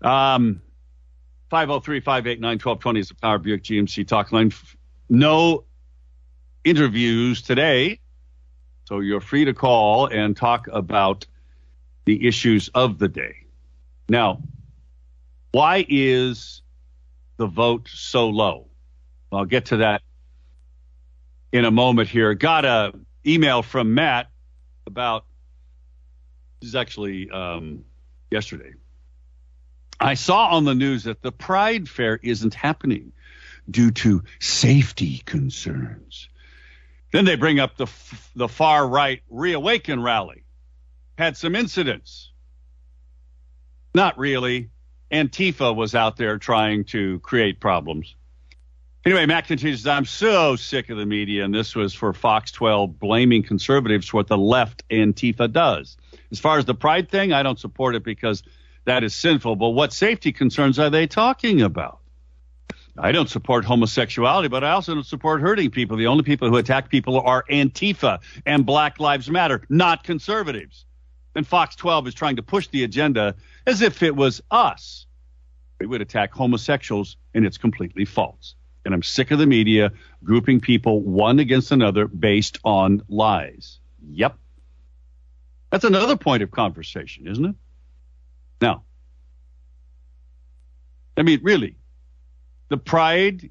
Um, 0.00 0.62
503 1.50 1.98
589 1.98 2.50
1220 2.50 3.00
is 3.00 3.08
the 3.08 3.16
Power 3.16 3.38
Buick 3.38 3.64
GMC 3.64 4.06
talk 4.06 4.30
line. 4.30 4.52
No 5.08 5.64
interviews 6.62 7.42
today, 7.42 7.98
so 8.84 9.00
you're 9.00 9.20
free 9.20 9.46
to 9.46 9.54
call 9.54 10.06
and 10.06 10.36
talk 10.36 10.68
about 10.70 11.26
the 12.04 12.24
issues 12.28 12.68
of 12.72 13.00
the 13.00 13.08
day. 13.08 13.34
Now, 14.08 14.44
why 15.50 15.84
is 15.88 16.62
the 17.36 17.48
vote 17.48 17.88
so 17.92 18.28
low? 18.28 18.68
I'll 19.32 19.44
get 19.44 19.66
to 19.66 19.78
that 19.78 20.02
in 21.52 21.64
a 21.64 21.70
moment 21.70 22.08
here. 22.08 22.34
Got 22.34 22.64
a 22.64 22.92
email 23.26 23.62
from 23.62 23.94
Matt 23.94 24.30
about 24.86 25.24
this 26.60 26.68
is 26.70 26.74
actually 26.74 27.30
um, 27.30 27.84
yesterday. 28.30 28.72
I 30.00 30.14
saw 30.14 30.48
on 30.48 30.64
the 30.64 30.74
news 30.74 31.04
that 31.04 31.22
the 31.22 31.32
Pride 31.32 31.88
Fair 31.88 32.18
isn't 32.22 32.54
happening 32.54 33.12
due 33.70 33.90
to 33.90 34.22
safety 34.38 35.22
concerns. 35.24 36.28
Then 37.12 37.24
they 37.24 37.36
bring 37.36 37.58
up 37.58 37.76
the 37.76 37.84
f- 37.84 38.30
the 38.36 38.48
far 38.48 38.86
right 38.86 39.22
reawaken 39.28 40.02
rally. 40.02 40.44
Had 41.16 41.36
some 41.36 41.56
incidents. 41.56 42.32
Not 43.94 44.18
really. 44.18 44.70
Antifa 45.10 45.74
was 45.74 45.94
out 45.94 46.16
there 46.16 46.38
trying 46.38 46.84
to 46.84 47.18
create 47.20 47.60
problems. 47.60 48.14
Anyway, 49.04 49.24
Matt 49.26 49.46
continues, 49.46 49.86
I'm 49.86 50.04
so 50.04 50.56
sick 50.56 50.90
of 50.90 50.98
the 50.98 51.06
media, 51.06 51.44
and 51.44 51.54
this 51.54 51.76
was 51.76 51.94
for 51.94 52.12
Fox 52.12 52.50
12 52.50 52.98
blaming 52.98 53.42
conservatives 53.42 54.08
for 54.08 54.18
what 54.18 54.26
the 54.26 54.36
left 54.36 54.82
Antifa 54.90 55.50
does. 55.50 55.96
As 56.32 56.40
far 56.40 56.58
as 56.58 56.64
the 56.64 56.74
pride 56.74 57.08
thing, 57.08 57.32
I 57.32 57.42
don't 57.42 57.58
support 57.58 57.94
it 57.94 58.02
because 58.02 58.42
that 58.84 59.04
is 59.04 59.14
sinful. 59.14 59.56
But 59.56 59.70
what 59.70 59.92
safety 59.92 60.32
concerns 60.32 60.78
are 60.78 60.90
they 60.90 61.06
talking 61.06 61.62
about? 61.62 62.00
I 62.98 63.12
don't 63.12 63.30
support 63.30 63.64
homosexuality, 63.64 64.48
but 64.48 64.64
I 64.64 64.72
also 64.72 64.94
don't 64.94 65.06
support 65.06 65.40
hurting 65.40 65.70
people. 65.70 65.96
The 65.96 66.08
only 66.08 66.24
people 66.24 66.48
who 66.48 66.56
attack 66.56 66.90
people 66.90 67.20
are 67.20 67.44
Antifa 67.48 68.18
and 68.44 68.66
Black 68.66 68.98
Lives 68.98 69.30
Matter, 69.30 69.62
not 69.68 70.02
conservatives. 70.02 70.84
And 71.36 71.46
Fox 71.46 71.76
12 71.76 72.08
is 72.08 72.14
trying 72.14 72.36
to 72.36 72.42
push 72.42 72.66
the 72.66 72.82
agenda 72.82 73.36
as 73.64 73.80
if 73.80 74.02
it 74.02 74.16
was 74.16 74.42
us. 74.50 75.06
We 75.78 75.86
would 75.86 76.00
attack 76.00 76.32
homosexuals, 76.32 77.16
and 77.32 77.46
it's 77.46 77.58
completely 77.58 78.04
false. 78.04 78.56
And 78.88 78.94
I'm 78.94 79.02
sick 79.02 79.32
of 79.32 79.38
the 79.38 79.44
media 79.44 79.92
grouping 80.24 80.62
people 80.62 81.02
one 81.02 81.40
against 81.40 81.72
another 81.72 82.08
based 82.08 82.58
on 82.64 83.02
lies. 83.06 83.80
Yep. 84.12 84.38
That's 85.70 85.84
another 85.84 86.16
point 86.16 86.42
of 86.42 86.50
conversation, 86.50 87.28
isn't 87.28 87.44
it? 87.44 87.54
Now, 88.62 88.84
I 91.18 91.22
mean, 91.22 91.40
really, 91.42 91.76
the 92.70 92.78
Pride 92.78 93.50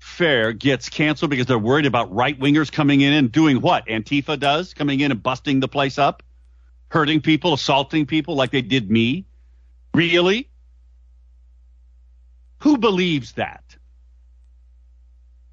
Fair 0.00 0.52
gets 0.52 0.88
canceled 0.88 1.30
because 1.30 1.46
they're 1.46 1.56
worried 1.56 1.86
about 1.86 2.12
right 2.12 2.36
wingers 2.36 2.72
coming 2.72 3.02
in 3.02 3.12
and 3.12 3.30
doing 3.30 3.60
what 3.60 3.86
Antifa 3.86 4.36
does, 4.36 4.74
coming 4.74 4.98
in 4.98 5.12
and 5.12 5.22
busting 5.22 5.60
the 5.60 5.68
place 5.68 5.96
up, 5.96 6.24
hurting 6.88 7.20
people, 7.20 7.52
assaulting 7.52 8.06
people 8.06 8.34
like 8.34 8.50
they 8.50 8.62
did 8.62 8.90
me. 8.90 9.26
Really? 9.94 10.50
Who 12.64 12.78
believes 12.78 13.32
that? 13.32 13.76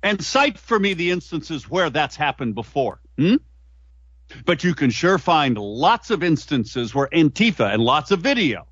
And 0.02 0.24
cite 0.24 0.58
for 0.58 0.80
me 0.80 0.93
the 0.93 1.12
instances 1.12 1.69
where 1.69 1.89
that's 1.89 2.15
happened 2.15 2.56
before. 2.56 3.02
Hmm? 3.17 3.36
But 4.45 4.63
you 4.63 4.74
can 4.74 4.91
sure 4.91 5.17
find 5.17 5.58
lots 5.58 6.10
of 6.10 6.24
instances 6.24 6.95
where 6.95 7.10
Antifa 7.12 7.74
and 7.74 7.84
lots 7.84 8.12
of 8.12 8.21
video 8.21 8.65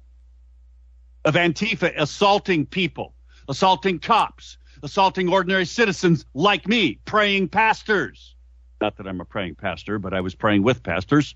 of 1.25 1.33
Antifa 1.33 1.91
assaulting 1.97 2.65
people, 2.65 3.13
assaulting 3.49 3.99
cops, 3.99 4.57
assaulting 4.83 5.27
ordinary 5.27 5.65
citizens 5.65 6.25
like 6.33 6.65
me, 6.65 6.97
praying 7.03 7.49
pastors. 7.49 8.37
Not 8.79 8.95
that 8.95 9.07
I'm 9.07 9.19
a 9.19 9.25
praying 9.25 9.55
pastor, 9.55 9.99
but 9.99 10.13
I 10.13 10.21
was 10.21 10.33
praying 10.33 10.63
with 10.63 10.81
pastors 10.81 11.35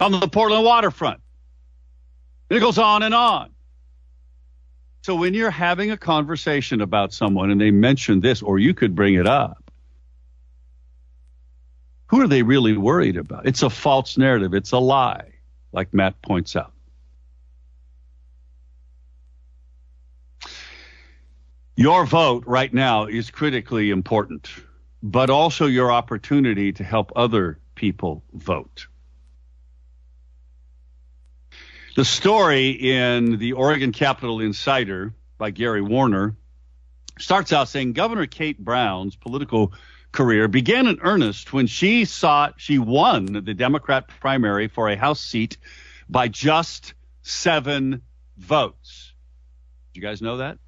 on 0.00 0.10
the 0.10 0.26
Portland 0.26 0.64
waterfront. 0.64 1.20
It 2.50 2.58
goes 2.58 2.78
on 2.78 3.04
and 3.04 3.14
on. 3.14 3.52
So 5.06 5.14
when 5.14 5.34
you're 5.34 5.52
having 5.52 5.92
a 5.92 5.96
conversation 5.96 6.80
about 6.80 7.12
someone 7.12 7.52
and 7.52 7.60
they 7.60 7.70
mention 7.70 8.18
this, 8.18 8.42
or 8.42 8.58
you 8.58 8.74
could 8.74 8.96
bring 8.96 9.14
it 9.14 9.28
up, 9.28 9.70
who 12.08 12.20
are 12.22 12.26
they 12.26 12.42
really 12.42 12.76
worried 12.76 13.16
about? 13.16 13.46
It's 13.46 13.62
a 13.62 13.70
false 13.70 14.18
narrative. 14.18 14.52
It's 14.52 14.72
a 14.72 14.78
lie, 14.78 15.34
like 15.70 15.94
Matt 15.94 16.20
points 16.22 16.56
out. 16.56 16.72
Your 21.76 22.04
vote 22.04 22.42
right 22.44 22.74
now 22.74 23.06
is 23.06 23.30
critically 23.30 23.90
important, 23.90 24.50
but 25.04 25.30
also 25.30 25.66
your 25.66 25.92
opportunity 25.92 26.72
to 26.72 26.82
help 26.82 27.12
other 27.14 27.60
people 27.76 28.24
vote. 28.34 28.88
The 31.96 32.04
story 32.04 32.72
in 32.72 33.38
the 33.38 33.54
Oregon 33.54 33.90
Capitol 33.90 34.40
Insider 34.40 35.14
by 35.38 35.50
Gary 35.50 35.80
Warner 35.80 36.36
starts 37.18 37.54
out 37.54 37.70
saying 37.70 37.94
Governor 37.94 38.26
Kate 38.26 38.62
Brown's 38.62 39.16
political 39.16 39.72
career 40.12 40.46
began 40.46 40.88
in 40.88 40.98
earnest 41.00 41.54
when 41.54 41.66
she 41.66 42.04
saw 42.04 42.50
she 42.58 42.78
won 42.78 43.24
the 43.32 43.54
Democrat 43.54 44.08
primary 44.20 44.68
for 44.68 44.90
a 44.90 44.96
House 44.96 45.22
seat 45.22 45.56
by 46.06 46.28
just 46.28 46.92
seven 47.22 48.02
votes. 48.36 49.14
Did 49.94 50.00
you 50.02 50.06
guys 50.06 50.20
know 50.20 50.36
that? 50.36 50.58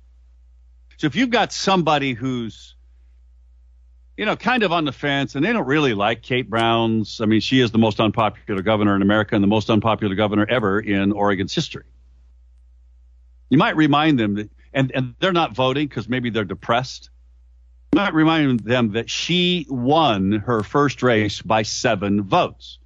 So 0.97 1.09
if 1.09 1.15
you've 1.15 1.29
got 1.29 1.53
somebody 1.53 2.15
who's 2.15 2.75
you 4.19 4.27
know, 4.27 4.35
kind 4.35 4.65
of 4.65 4.73
on 4.73 4.85
the 4.85 4.91
fence, 4.91 5.37
and 5.37 5.45
they 5.45 5.53
don't 5.53 5.67
really 5.67 5.95
like 5.95 6.23
Kate 6.23 6.51
Brown's. 6.51 7.21
I 7.21 7.27
mean, 7.27 7.41
she 7.41 7.61
is 7.61 7.71
the 7.71 7.79
most 7.79 8.01
unpopular 8.01 8.63
governor 8.63 8.97
in 8.97 9.01
America 9.01 9.37
and 9.37 9.45
the 9.45 9.49
most 9.49 9.71
unpopular 9.71 10.17
governor 10.17 10.45
ever 10.51 10.81
in 10.81 11.13
Oregon's 11.13 11.55
history. 11.55 11.85
You 13.49 13.59
might 13.59 13.77
remind 13.77 14.19
them 14.19 14.35
that, 14.35 14.51
and, 14.75 14.91
and 14.93 15.15
they're 15.21 15.33
not 15.33 15.55
voting 15.55 15.87
because 15.87 16.09
maybe 16.09 16.31
they're 16.31 16.45
depressed. 16.45 17.11
You 17.93 18.01
might 18.01 18.13
remind 18.13 18.59
them 18.61 18.93
that 18.95 19.09
she 19.09 19.67
won 19.69 20.33
her 20.33 20.65
first 20.65 21.01
race 21.05 21.41
by 21.41 21.63
seven 21.63 22.25
votes. 22.25 22.81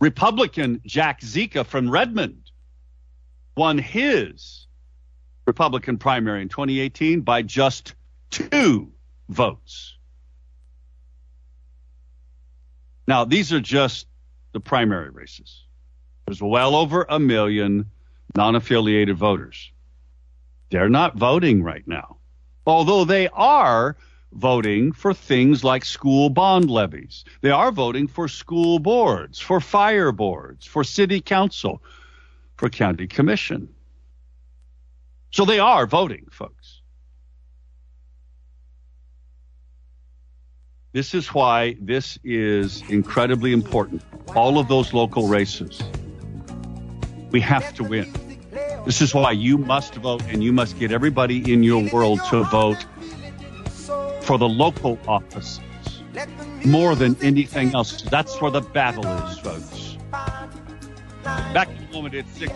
Republican 0.00 0.82
Jack 0.86 1.20
Zika 1.20 1.66
from 1.66 1.90
Redmond 1.90 2.48
won 3.56 3.76
his 3.76 4.68
Republican 5.48 5.98
primary 5.98 6.42
in 6.42 6.48
2018 6.48 7.22
by 7.22 7.42
just 7.42 7.94
two 8.30 8.92
votes. 9.28 9.96
Now, 13.06 13.24
these 13.24 13.52
are 13.52 13.60
just 13.60 14.06
the 14.52 14.60
primary 14.60 15.10
races. 15.10 15.64
There's 16.26 16.42
well 16.42 16.74
over 16.76 17.04
a 17.08 17.18
million 17.18 17.90
non 18.36 18.54
affiliated 18.54 19.16
voters. 19.16 19.72
They're 20.70 20.88
not 20.88 21.16
voting 21.16 21.62
right 21.62 21.86
now, 21.86 22.16
although 22.66 23.04
they 23.04 23.28
are 23.28 23.96
voting 24.32 24.92
for 24.92 25.12
things 25.12 25.62
like 25.62 25.84
school 25.84 26.30
bond 26.30 26.70
levies. 26.70 27.24
They 27.42 27.50
are 27.50 27.70
voting 27.70 28.08
for 28.08 28.28
school 28.28 28.78
boards, 28.78 29.38
for 29.38 29.60
fire 29.60 30.12
boards, 30.12 30.64
for 30.66 30.84
city 30.84 31.20
council, 31.20 31.82
for 32.56 32.70
county 32.70 33.06
commission. 33.06 33.68
So 35.30 35.44
they 35.44 35.58
are 35.58 35.86
voting, 35.86 36.26
folks. 36.30 36.61
This 40.92 41.14
is 41.14 41.28
why 41.28 41.74
this 41.80 42.18
is 42.22 42.82
incredibly 42.90 43.54
important. 43.54 44.02
All 44.36 44.58
of 44.58 44.68
those 44.68 44.92
local 44.92 45.26
races. 45.26 45.82
We 47.30 47.40
have 47.40 47.72
to 47.74 47.84
win. 47.84 48.12
This 48.84 49.00
is 49.00 49.14
why 49.14 49.30
you 49.30 49.56
must 49.56 49.94
vote 49.94 50.22
and 50.24 50.44
you 50.44 50.52
must 50.52 50.78
get 50.78 50.92
everybody 50.92 51.50
in 51.50 51.62
your 51.62 51.88
world 51.90 52.20
to 52.28 52.44
vote 52.44 52.84
for 54.20 54.36
the 54.36 54.48
local 54.48 54.98
offices 55.08 55.60
more 56.62 56.94
than 56.94 57.16
anything 57.22 57.74
else. 57.74 58.02
That's 58.02 58.38
where 58.42 58.50
the 58.50 58.60
battle 58.60 59.06
is, 59.06 59.38
folks. 59.38 59.96
Back 61.22 61.70
in 61.70 61.84
a 61.84 61.92
moment 61.92 62.14
at 62.14 62.28
6. 62.28 62.52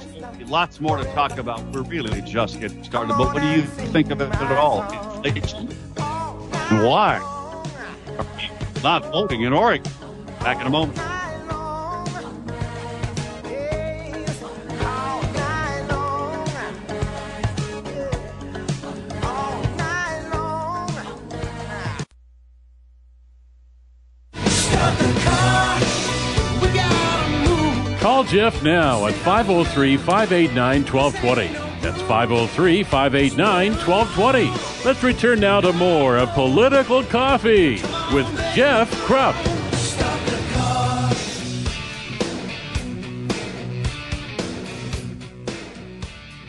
Lots 0.46 0.78
more 0.78 0.98
to 0.98 1.04
talk 1.14 1.38
about. 1.38 1.64
We're 1.72 1.82
really 1.82 2.20
just 2.20 2.60
getting 2.60 2.84
started. 2.84 3.16
But 3.16 3.32
what 3.32 3.42
do 3.42 3.48
you 3.48 3.62
think 3.62 4.10
of 4.10 4.20
it 4.20 4.30
at 4.30 4.52
all? 4.58 4.82
Why? 6.84 7.32
Not 8.82 9.04
voting 9.12 9.42
in 9.42 9.52
Oregon? 9.52 9.92
Back 10.40 10.60
in 10.60 10.66
a 10.66 10.70
moment. 10.70 10.96
Call 28.00 28.24
Jeff 28.24 28.62
now 28.62 29.06
at 29.06 29.14
503 29.14 29.96
589 29.96 30.84
1220. 30.84 31.65
That's 31.80 32.00
503 32.02 32.82
589 32.82 33.72
1220. 33.72 34.84
Let's 34.84 35.02
return 35.02 35.40
now 35.40 35.60
to 35.60 35.72
more 35.72 36.16
of 36.16 36.30
Political 36.30 37.04
Coffee 37.04 37.74
with 38.12 38.26
Jeff 38.54 38.90
Kropf. 39.06 39.56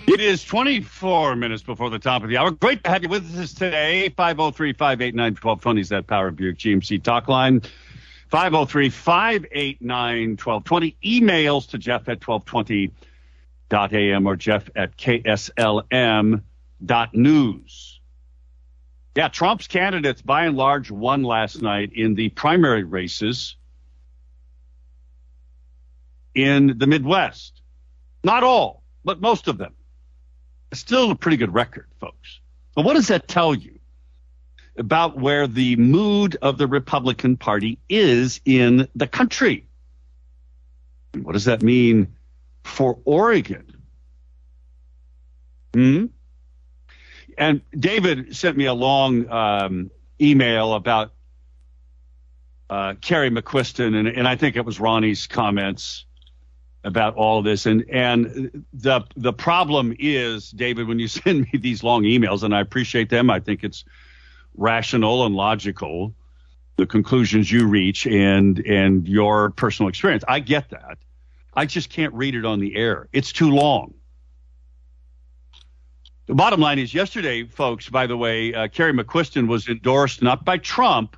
It 0.07 0.21
is 0.21 0.43
24 0.45 1.35
minutes 1.35 1.61
before 1.61 1.89
the 1.91 1.99
top 1.99 2.23
of 2.23 2.29
the 2.29 2.37
hour. 2.37 2.49
Great 2.49 2.83
to 2.85 2.89
have 2.89 3.03
you 3.03 3.09
with 3.09 3.37
us 3.37 3.53
today. 3.53 4.09
503 4.09 4.73
589 4.73 5.33
1220 5.33 5.81
is 5.81 5.89
that 5.89 6.07
Power 6.07 6.31
Buick 6.31 6.57
GMC 6.57 7.03
talk 7.03 7.27
line. 7.27 7.61
503 8.29 8.89
589 8.89 10.29
1220. 10.37 10.97
Emails 11.03 11.69
to 11.69 11.77
Jeff 11.77 12.09
at 12.09 12.19
1220.am 13.69 14.27
or 14.27 14.35
Jeff 14.35 14.69
at 14.75 14.97
kslm 14.97 16.41
dot 16.85 17.13
news. 17.13 17.99
Yeah, 19.15 19.29
Trump's 19.29 19.67
candidates 19.67 20.21
by 20.21 20.45
and 20.45 20.55
large 20.55 20.91
won 20.91 21.23
last 21.23 21.61
night 21.61 21.91
in 21.93 22.13
the 22.13 22.29
primary 22.29 22.83
races 22.83 23.55
in 26.35 26.77
the 26.77 26.85
Midwest. 26.85 27.61
Not 28.23 28.43
all, 28.43 28.83
but 29.03 29.19
most 29.19 29.47
of 29.47 29.57
them. 29.57 29.73
Still 30.73 31.11
a 31.11 31.15
pretty 31.15 31.37
good 31.37 31.53
record, 31.53 31.87
folks. 31.99 32.39
But 32.75 32.85
what 32.85 32.93
does 32.93 33.07
that 33.07 33.27
tell 33.27 33.55
you 33.55 33.79
about 34.77 35.17
where 35.17 35.47
the 35.47 35.75
mood 35.77 36.37
of 36.41 36.59
the 36.59 36.67
Republican 36.67 37.37
Party 37.37 37.79
is 37.89 38.39
in 38.45 38.87
the 38.95 39.07
country? 39.07 39.65
What 41.15 41.33
does 41.33 41.45
that 41.45 41.63
mean 41.63 42.16
for 42.67 42.99
Oregon? 43.05 43.65
Hmm? 45.73 46.05
And 47.37 47.61
David 47.77 48.35
sent 48.35 48.57
me 48.57 48.65
a 48.65 48.73
long 48.73 49.29
um, 49.29 49.91
email 50.19 50.73
about 50.73 51.13
uh, 52.69 52.95
Kerry 53.01 53.29
McQuisten, 53.29 53.95
and, 53.95 54.07
and 54.07 54.27
I 54.27 54.35
think 54.35 54.55
it 54.55 54.65
was 54.65 54.79
Ronnie's 54.79 55.27
comments 55.27 56.05
about 56.83 57.15
all 57.15 57.41
this. 57.43 57.65
And 57.65 57.85
and 57.91 58.65
the 58.73 59.01
the 59.15 59.33
problem 59.33 59.95
is, 59.99 60.49
David, 60.49 60.87
when 60.87 60.99
you 60.99 61.07
send 61.07 61.47
me 61.51 61.59
these 61.59 61.83
long 61.83 62.03
emails, 62.03 62.43
and 62.43 62.55
I 62.55 62.61
appreciate 62.61 63.09
them, 63.09 63.29
I 63.29 63.39
think 63.39 63.63
it's 63.63 63.85
rational 64.55 65.25
and 65.25 65.35
logical, 65.35 66.15
the 66.77 66.87
conclusions 66.87 67.51
you 67.51 67.67
reach 67.67 68.07
and 68.07 68.59
and 68.59 69.07
your 69.07 69.51
personal 69.51 69.89
experience. 69.89 70.23
I 70.27 70.39
get 70.39 70.71
that. 70.71 70.97
I 71.57 71.65
just 71.65 71.89
can't 71.89 72.13
read 72.13 72.35
it 72.35 72.45
on 72.45 72.59
the 72.59 72.75
air. 72.75 73.09
It's 73.11 73.31
too 73.31 73.49
long. 73.49 73.95
The 76.27 76.35
bottom 76.35 76.59
line 76.59 76.77
is 76.77 76.93
yesterday, 76.93 77.45
folks, 77.45 77.89
by 77.89 78.05
the 78.05 78.15
way, 78.15 78.53
uh, 78.53 78.67
Kerry 78.67 78.93
McQuisten 78.93 79.47
was 79.47 79.67
endorsed 79.67 80.21
not 80.21 80.45
by 80.45 80.59
Trump, 80.59 81.17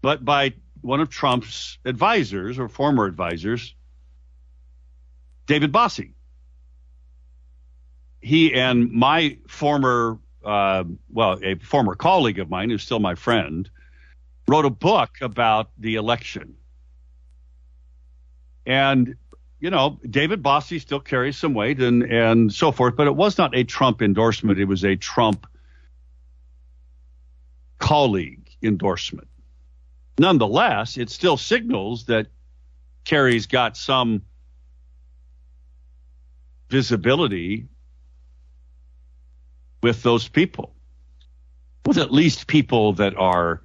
but 0.00 0.24
by 0.24 0.54
one 0.80 1.00
of 1.00 1.10
Trump's 1.10 1.76
advisors 1.84 2.58
or 2.58 2.68
former 2.68 3.04
advisors, 3.04 3.74
David 5.46 5.72
Bossie. 5.72 6.14
He 8.20 8.54
and 8.54 8.90
my 8.90 9.36
former, 9.46 10.18
uh, 10.42 10.84
well, 11.10 11.38
a 11.42 11.56
former 11.56 11.96
colleague 11.96 12.38
of 12.38 12.48
mine 12.48 12.70
who's 12.70 12.82
still 12.82 13.00
my 13.00 13.14
friend, 13.14 13.68
wrote 14.46 14.64
a 14.64 14.70
book 14.70 15.10
about 15.20 15.70
the 15.76 15.96
election. 15.96 16.54
And, 18.68 19.16
you 19.60 19.70
know, 19.70 19.98
David 20.08 20.42
Bossie 20.42 20.78
still 20.80 21.00
carries 21.00 21.38
some 21.38 21.54
weight 21.54 21.80
and, 21.80 22.02
and 22.02 22.52
so 22.52 22.70
forth, 22.70 22.96
but 22.96 23.06
it 23.06 23.16
was 23.16 23.38
not 23.38 23.56
a 23.56 23.64
Trump 23.64 24.02
endorsement. 24.02 24.60
It 24.60 24.66
was 24.66 24.84
a 24.84 24.94
Trump 24.94 25.46
colleague 27.78 28.50
endorsement. 28.62 29.26
Nonetheless, 30.18 30.98
it 30.98 31.08
still 31.08 31.38
signals 31.38 32.04
that 32.06 32.26
Kerry's 33.04 33.46
got 33.46 33.76
some 33.78 34.20
visibility 36.68 37.68
with 39.82 40.02
those 40.02 40.28
people, 40.28 40.74
with 41.86 41.96
at 41.96 42.12
least 42.12 42.46
people 42.46 42.92
that 42.94 43.16
are 43.16 43.62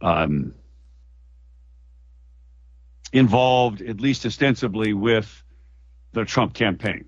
um, 0.00 0.54
involved, 3.12 3.82
at 3.82 4.00
least 4.00 4.26
ostensibly, 4.26 4.92
with 4.94 5.42
the 6.12 6.24
Trump 6.24 6.54
campaign, 6.54 7.06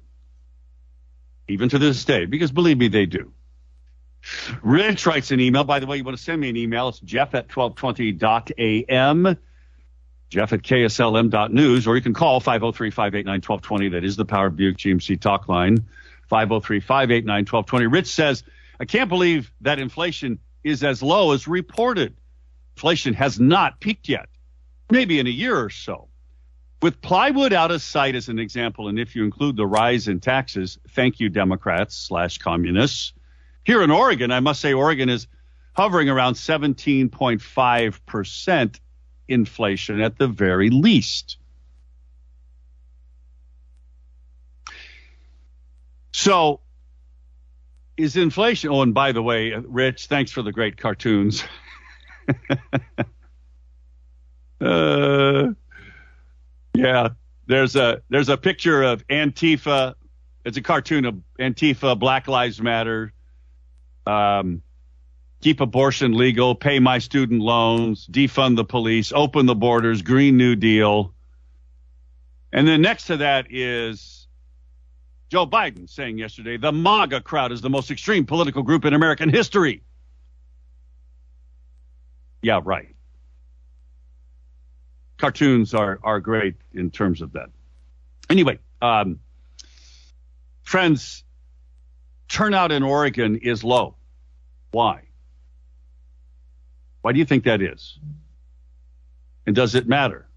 even 1.49 1.69
to 1.71 1.79
this 1.79 2.05
day, 2.05 2.27
because 2.27 2.53
believe 2.53 2.79
me, 2.79 2.89
they 2.89 3.07
do. 3.07 3.33
Rich 4.63 5.07
writes 5.07 5.31
an 5.31 5.41
email. 5.41 5.65
By 5.65 5.81
the 5.81 5.87
way, 5.87 5.97
you 5.99 6.05
want 6.05 6.17
to 6.17 6.23
send 6.23 6.41
me 6.41 6.49
an 6.49 6.57
email? 6.57 6.89
It's 6.89 7.01
jeff 7.01 7.35
at 7.35 7.49
1220.am, 7.49 9.37
jeff 10.31 10.53
at 10.53 10.63
kslm.news, 10.63 11.87
or 11.87 11.97
you 11.97 12.03
can 12.03 12.15
call 12.15 12.41
503 12.41 12.91
589 12.91 13.35
1220. 13.35 13.89
That 13.91 14.05
is 14.05 14.17
the 14.17 14.25
Power 14.25 14.51
Buick 14.51 14.79
GMC 14.79 15.21
talk 15.21 15.49
line, 15.49 15.87
503 16.29 16.81
589 16.81 17.37
1220. 17.41 17.87
Rich 17.87 18.07
says, 18.07 18.45
I 18.81 18.87
can't 18.87 19.09
believe 19.09 19.53
that 19.61 19.79
inflation 19.79 20.39
is 20.63 20.83
as 20.83 21.03
low 21.03 21.33
as 21.33 21.47
reported. 21.47 22.17
inflation 22.77 23.15
has 23.15 23.39
not 23.39 23.79
peaked 23.79 24.09
yet, 24.09 24.29
maybe 24.95 25.19
in 25.19 25.27
a 25.27 25.31
year 25.31 25.59
or 25.59 25.71
so. 25.71 26.09
With 26.81 27.03
plywood 27.03 27.53
out 27.53 27.73
of 27.73 27.83
sight 27.83 28.15
as 28.15 28.29
an 28.29 28.39
example, 28.39 28.87
and 28.89 28.99
if 28.99 29.17
you 29.17 29.25
include 29.25 29.57
the 29.57 29.67
rise 29.67 30.07
in 30.07 30.21
taxes, 30.21 30.79
thank 30.91 31.19
you, 31.19 31.29
Democrats 31.29 31.97
slash 31.97 32.39
communists. 32.39 33.13
Here 33.65 33.83
in 33.83 33.91
Oregon, 33.91 34.31
I 34.31 34.39
must 34.41 34.61
say 34.61 34.73
Oregon 34.73 35.09
is 35.09 35.27
hovering 35.75 36.09
around 36.09 36.35
17.5% 36.35 38.81
inflation 39.27 40.01
at 40.01 40.17
the 40.19 40.29
very 40.29 40.71
least. 40.71 41.39
So, 46.13 46.61
is 47.97 48.17
inflation? 48.17 48.71
Oh, 48.71 48.83
and 48.83 48.95
by 48.95 49.11
the 49.13 49.23
way, 49.23 49.55
uh, 49.55 49.63
Rich, 49.63 50.07
thanks 50.07 50.31
for 50.31 50.43
the 50.43 50.53
great 50.53 50.77
cartoons. 50.77 51.43
uh, 54.65 55.53
yeah, 56.75 57.09
there's 57.47 57.77
a 57.77 58.03
there's 58.09 58.29
a 58.29 58.37
picture 58.37 58.83
of 58.83 59.07
Antifa. 59.09 59.95
It's 60.45 60.57
a 60.57 60.63
cartoon 60.63 61.05
of 61.05 61.17
Antifa, 61.39 61.99
Black 61.99 62.29
Lives 62.29 62.61
Matter, 62.61 63.13
um, 64.07 64.63
keep 65.41 65.61
abortion 65.61 66.15
legal, 66.15 66.55
pay 66.55 66.79
my 66.79 66.99
student 66.99 67.41
loans, 67.41 68.07
defund 68.07 68.57
the 68.57 68.65
police, 68.65 69.13
open 69.15 69.47
the 69.47 69.55
borders, 69.55 70.03
Green 70.03 70.37
New 70.37 70.57
Deal. 70.57 71.15
And 72.53 72.69
then 72.69 72.83
next 72.83 73.07
to 73.07 73.19
that 73.19 73.47
is 73.51 74.27
Joe 75.29 75.47
Biden 75.47 75.89
saying 75.89 76.19
yesterday 76.19 76.57
the 76.57 76.73
MAGA 76.73 77.21
crowd 77.21 77.53
is 77.53 77.61
the 77.61 77.71
most 77.71 77.91
extreme 77.91 78.27
political 78.27 78.63
group 78.63 78.85
in 78.85 78.95
American 78.95 79.29
history. 79.29 79.83
Yeah, 82.43 82.61
right. 82.63 82.94
Cartoons 85.25 85.73
are, 85.73 85.99
are 86.03 86.21
great 86.21 86.55
in 86.75 86.91
terms 86.91 87.23
of 87.23 87.33
that. 87.33 87.49
Anyway, 88.29 88.59
um, 88.83 89.21
friends, 90.65 91.25
turnout 92.29 92.71
in 92.71 92.83
Oregon 92.83 93.37
is 93.37 93.65
low. 93.65 93.97
Why? 94.71 95.05
Why 97.01 97.13
do 97.13 97.19
you 97.19 97.25
think 97.25 97.45
that 97.45 97.63
is? 97.63 97.99
And 99.47 99.57
does 99.57 99.75
it 99.75 99.89
matter? 99.89 100.29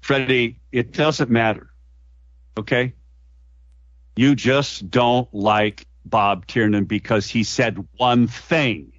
Freddie, 0.00 0.60
it 0.70 0.92
doesn't 0.92 1.28
matter. 1.28 1.70
Okay? 2.56 2.94
You 4.14 4.36
just 4.36 4.88
don't 4.92 5.28
like 5.34 5.88
Bob 6.04 6.46
Tiernan 6.46 6.84
because 6.84 7.28
he 7.28 7.42
said 7.42 7.84
one 7.96 8.28
thing. 8.28 8.92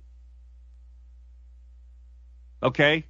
Okay? 2.62 3.06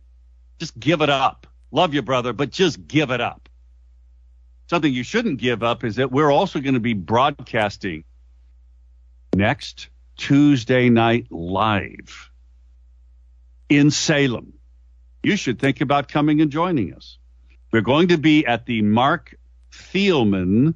Just 0.59 0.79
give 0.79 1.01
it 1.01 1.09
up. 1.09 1.47
Love 1.71 1.93
you, 1.93 2.01
brother, 2.01 2.33
but 2.33 2.51
just 2.51 2.87
give 2.87 3.11
it 3.11 3.21
up. 3.21 3.49
Something 4.69 4.93
you 4.93 5.03
shouldn't 5.03 5.39
give 5.39 5.63
up 5.63 5.83
is 5.83 5.95
that 5.95 6.11
we're 6.11 6.31
also 6.31 6.59
going 6.59 6.75
to 6.75 6.79
be 6.79 6.93
broadcasting 6.93 8.03
next 9.35 9.89
Tuesday 10.17 10.89
night 10.89 11.27
live 11.31 12.29
in 13.67 13.89
Salem. 13.89 14.53
You 15.23 15.35
should 15.35 15.59
think 15.59 15.81
about 15.81 16.07
coming 16.07 16.41
and 16.41 16.51
joining 16.51 16.93
us. 16.93 17.17
We're 17.71 17.81
going 17.81 18.09
to 18.09 18.17
be 18.17 18.45
at 18.45 18.65
the 18.65 18.81
Marc 18.81 19.35
Thielman 19.71 20.73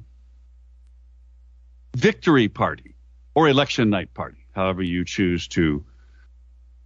victory 1.96 2.48
party 2.48 2.94
or 3.34 3.48
election 3.48 3.90
night 3.90 4.14
party, 4.14 4.46
however 4.52 4.82
you 4.82 5.04
choose 5.04 5.48
to. 5.48 5.84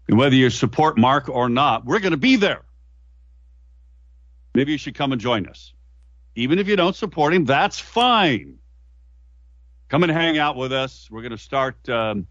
Whether 0.09 0.37
you 0.37 0.49
support 0.51 0.97
Mark 0.97 1.29
or 1.29 1.49
not, 1.49 1.85
we're 1.85 1.99
going 2.01 2.12
to 2.12 2.16
be 2.16 2.37
there. 2.37 2.62
Maybe 4.55 4.73
you 4.73 4.79
should 4.79 4.94
come 4.94 5.12
and 5.12 5.21
join 5.21 5.47
us. 5.47 5.75
Even 6.35 6.59
if 6.59 6.66
you 6.66 6.77
don't 6.77 6.97
support 6.97 7.35
him, 7.35 7.44
that's 7.44 7.79
fine. 7.79 8.59
Come 9.88 10.03
and 10.03 10.12
hang 10.12 10.38
out 10.38 10.57
with 10.57 10.73
us. 10.73 11.09
We're 11.11 11.23
going 11.23 11.33
to 11.33 11.38
start. 11.38 11.88
Um, 11.88 12.27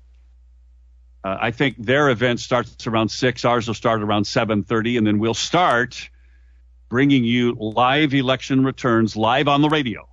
uh, 1.24 1.38
I 1.40 1.52
think 1.52 1.78
their 1.78 2.10
event 2.10 2.40
starts 2.40 2.88
around 2.88 3.10
six. 3.10 3.46
Ours 3.46 3.68
will 3.68 3.74
start 3.74 4.02
around 4.02 4.26
seven 4.26 4.64
thirty, 4.64 4.98
and 4.98 5.06
then 5.06 5.20
we'll 5.20 5.34
start 5.34 6.10
bringing 6.90 7.24
you 7.24 7.56
live 7.60 8.14
election 8.14 8.64
returns 8.64 9.16
live 9.16 9.48
on 9.48 9.62
the 9.62 9.70
radio 9.70 10.08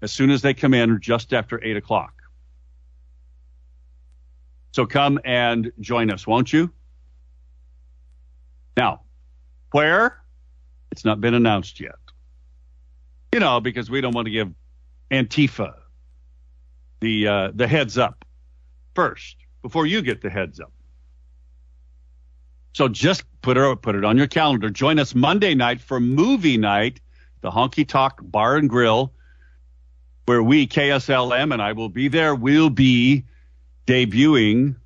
as 0.00 0.12
soon 0.12 0.30
as 0.30 0.42
they 0.42 0.54
come 0.54 0.74
in, 0.74 1.00
just 1.00 1.32
after 1.32 1.62
eight 1.62 1.76
o'clock. 1.76 2.14
So 4.78 4.86
come 4.86 5.18
and 5.24 5.72
join 5.80 6.08
us, 6.08 6.24
won't 6.24 6.52
you? 6.52 6.70
Now, 8.76 9.00
where? 9.72 10.22
It's 10.92 11.04
not 11.04 11.20
been 11.20 11.34
announced 11.34 11.80
yet. 11.80 11.96
You 13.34 13.40
know, 13.40 13.58
because 13.58 13.90
we 13.90 14.00
don't 14.00 14.14
want 14.14 14.26
to 14.26 14.30
give 14.30 14.52
Antifa 15.10 15.74
the 17.00 17.26
uh, 17.26 17.50
the 17.52 17.66
heads 17.66 17.98
up 17.98 18.24
first 18.94 19.38
before 19.62 19.84
you 19.84 20.00
get 20.00 20.22
the 20.22 20.30
heads 20.30 20.60
up. 20.60 20.72
So 22.72 22.86
just 22.86 23.24
put 23.42 23.56
it 23.56 23.82
put 23.82 23.96
it 23.96 24.04
on 24.04 24.16
your 24.16 24.28
calendar. 24.28 24.70
Join 24.70 25.00
us 25.00 25.12
Monday 25.12 25.56
night 25.56 25.80
for 25.80 25.98
movie 25.98 26.56
night, 26.56 27.00
the 27.40 27.50
Honky 27.50 27.84
Tonk 27.84 28.12
Bar 28.22 28.58
and 28.58 28.70
Grill, 28.70 29.12
where 30.26 30.40
we 30.40 30.68
KSLM 30.68 31.52
and 31.52 31.60
I 31.60 31.72
will 31.72 31.88
be 31.88 32.06
there. 32.06 32.32
We'll 32.32 32.70
be 32.70 33.24
debuting 33.88 34.76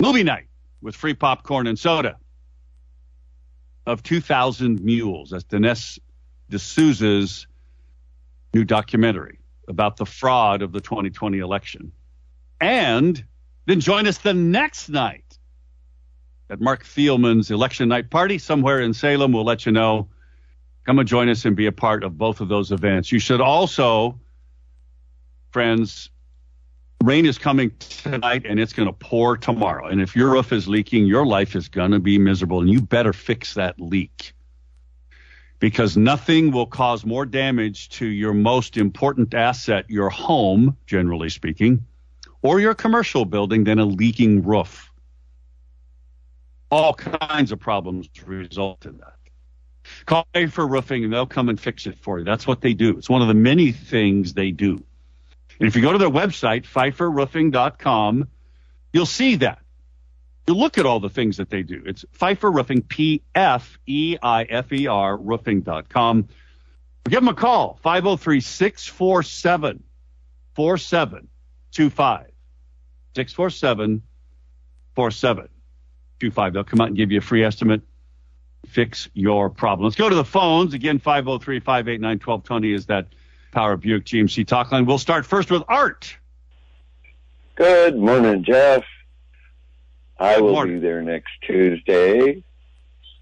movie 0.00 0.22
night 0.22 0.46
with 0.80 0.94
free 0.94 1.12
popcorn 1.12 1.66
and 1.66 1.76
soda 1.76 2.16
of 3.84 4.02
2,000 4.04 4.80
Mules. 4.80 5.30
That's 5.30 5.44
Dinesh 5.44 5.98
D'Souza's 6.50 7.48
new 8.54 8.64
documentary 8.64 9.40
about 9.66 9.96
the 9.96 10.06
fraud 10.06 10.62
of 10.62 10.70
the 10.70 10.80
2020 10.80 11.38
election. 11.38 11.90
And 12.60 13.24
then 13.66 13.80
join 13.80 14.06
us 14.06 14.18
the 14.18 14.34
next 14.34 14.88
night 14.88 15.36
at 16.48 16.60
Marc 16.60 16.84
Thielman's 16.84 17.50
election 17.50 17.88
night 17.88 18.08
party 18.08 18.38
somewhere 18.38 18.80
in 18.80 18.94
Salem. 18.94 19.32
We'll 19.32 19.44
let 19.44 19.66
you 19.66 19.72
know. 19.72 20.08
Come 20.86 21.00
and 21.00 21.08
join 21.08 21.28
us 21.28 21.44
and 21.44 21.56
be 21.56 21.66
a 21.66 21.72
part 21.72 22.04
of 22.04 22.16
both 22.16 22.40
of 22.40 22.48
those 22.48 22.70
events. 22.70 23.10
You 23.10 23.18
should 23.18 23.40
also, 23.40 24.20
friends, 25.50 26.10
rain 27.04 27.26
is 27.26 27.38
coming 27.38 27.70
tonight 27.78 28.46
and 28.46 28.58
it's 28.58 28.72
going 28.72 28.88
to 28.88 28.92
pour 28.92 29.36
tomorrow. 29.36 29.86
And 29.86 30.00
if 30.00 30.16
your 30.16 30.30
roof 30.30 30.52
is 30.52 30.66
leaking, 30.66 31.06
your 31.06 31.26
life 31.26 31.54
is 31.54 31.68
going 31.68 31.90
to 31.90 31.98
be 31.98 32.18
miserable 32.18 32.60
and 32.60 32.70
you 32.70 32.80
better 32.80 33.12
fix 33.12 33.54
that 33.54 33.80
leak. 33.80 34.32
Because 35.58 35.96
nothing 35.96 36.50
will 36.50 36.66
cause 36.66 37.04
more 37.04 37.24
damage 37.24 37.88
to 37.90 38.06
your 38.06 38.34
most 38.34 38.76
important 38.76 39.34
asset, 39.34 39.84
your 39.88 40.10
home, 40.10 40.76
generally 40.86 41.30
speaking, 41.30 41.86
or 42.42 42.60
your 42.60 42.74
commercial 42.74 43.24
building 43.24 43.64
than 43.64 43.78
a 43.78 43.84
leaking 43.84 44.42
roof. 44.42 44.90
All 46.70 46.94
kinds 46.94 47.52
of 47.52 47.60
problems 47.60 48.08
result 48.26 48.84
in 48.84 48.98
that. 48.98 49.14
Call 50.06 50.26
for 50.50 50.66
roofing 50.66 51.04
and 51.04 51.12
they'll 51.12 51.26
come 51.26 51.48
and 51.48 51.60
fix 51.60 51.86
it 51.86 51.98
for 51.98 52.18
you. 52.18 52.24
That's 52.24 52.46
what 52.46 52.60
they 52.60 52.74
do. 52.74 52.96
It's 52.98 53.08
one 53.08 53.22
of 53.22 53.28
the 53.28 53.34
many 53.34 53.70
things 53.70 54.32
they 54.34 54.50
do. 54.50 54.82
And 55.58 55.68
if 55.68 55.76
you 55.76 55.82
go 55.82 55.92
to 55.92 55.98
their 55.98 56.10
website, 56.10 56.64
pfeiferroofing.com, 56.64 58.28
you'll 58.92 59.06
see 59.06 59.36
that. 59.36 59.58
You 60.46 60.54
look 60.54 60.76
at 60.76 60.84
all 60.84 61.00
the 61.00 61.08
things 61.08 61.38
that 61.38 61.48
they 61.48 61.62
do. 61.62 61.82
It's 61.86 62.04
Pfeifer 62.18 62.54
Roofing, 62.54 62.82
P 62.82 63.22
F 63.34 63.78
E 63.86 64.18
I 64.22 64.42
F 64.44 64.72
E 64.72 64.86
R, 64.86 65.16
roofing.com. 65.16 66.28
Give 67.08 67.20
them 67.20 67.28
a 67.28 67.34
call, 67.34 67.78
503 67.82 68.40
647 68.40 69.82
4725. 70.54 72.26
647 73.16 74.02
4725. 74.94 76.52
They'll 76.52 76.64
come 76.64 76.80
out 76.80 76.88
and 76.88 76.96
give 76.96 77.10
you 77.10 77.18
a 77.18 77.22
free 77.22 77.44
estimate. 77.44 77.82
Fix 78.66 79.08
your 79.14 79.50
problem. 79.50 79.84
Let's 79.84 79.96
go 79.96 80.08
to 80.08 80.14
the 80.14 80.24
phones. 80.24 80.74
Again, 80.74 80.98
503 80.98 81.60
589 81.60 82.10
1220 82.24 82.72
is 82.72 82.86
that 82.86 83.08
Power 83.54 83.76
Buick 83.76 84.04
GMC 84.04 84.46
talk 84.46 84.72
line. 84.72 84.84
We'll 84.84 84.98
start 84.98 85.24
first 85.24 85.50
with 85.50 85.62
Art. 85.68 86.16
Good 87.54 87.96
morning, 87.96 88.44
Jeff. 88.44 88.82
I 90.18 90.40
will 90.40 90.52
morning. 90.52 90.74
be 90.74 90.80
there 90.80 91.02
next 91.02 91.30
Tuesday. 91.46 92.42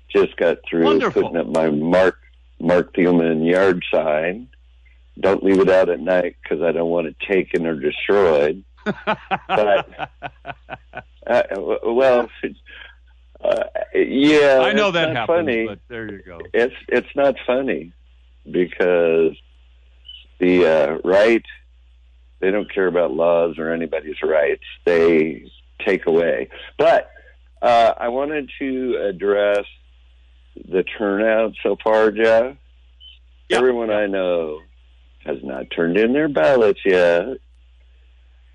Just 0.08 0.36
got 0.36 0.58
through 0.68 0.84
Wonderful. 0.84 1.22
putting 1.22 1.36
up 1.36 1.46
my 1.48 1.70
Mark 1.70 2.18
Marc 2.58 2.94
Thielman 2.94 3.48
yard 3.48 3.82
sign. 3.92 4.48
Don't 5.20 5.42
leave 5.42 5.60
it 5.60 5.68
out 5.68 5.90
at 5.90 6.00
night 6.00 6.36
because 6.42 6.62
I 6.62 6.72
don't 6.72 6.88
want 6.90 7.06
it 7.06 7.16
taken 7.28 7.66
or 7.66 7.74
destroyed. 7.78 8.64
But 9.48 9.86
uh, 11.26 11.42
well, 11.84 12.28
uh, 13.44 13.64
yeah, 13.94 14.60
I 14.62 14.72
know 14.72 14.90
that 14.90 15.14
happens, 15.14 15.26
Funny. 15.38 15.66
but 15.66 15.78
there 15.88 16.10
you 16.10 16.22
go. 16.24 16.40
It's 16.52 16.74
it's 16.88 17.14
not 17.14 17.36
funny 17.46 17.92
because 18.50 19.36
the 20.42 20.66
uh, 20.66 20.98
right 21.04 21.44
They 22.40 22.50
don't 22.50 22.72
care 22.72 22.88
about 22.88 23.12
laws 23.12 23.58
or 23.58 23.72
anybody's 23.72 24.20
rights. 24.22 24.64
They 24.84 25.50
take 25.86 26.06
away. 26.06 26.48
But 26.76 27.10
uh, 27.62 27.94
I 27.96 28.08
wanted 28.08 28.50
to 28.58 28.96
address 29.08 29.64
the 30.68 30.82
turnout 30.82 31.52
so 31.62 31.76
far, 31.82 32.10
Jeff. 32.10 32.56
Yeah. 33.48 33.56
Everyone 33.56 33.90
I 33.90 34.06
know 34.06 34.60
has 35.24 35.38
not 35.44 35.66
turned 35.70 35.96
in 35.96 36.12
their 36.12 36.28
ballots 36.28 36.80
yet 36.84 37.38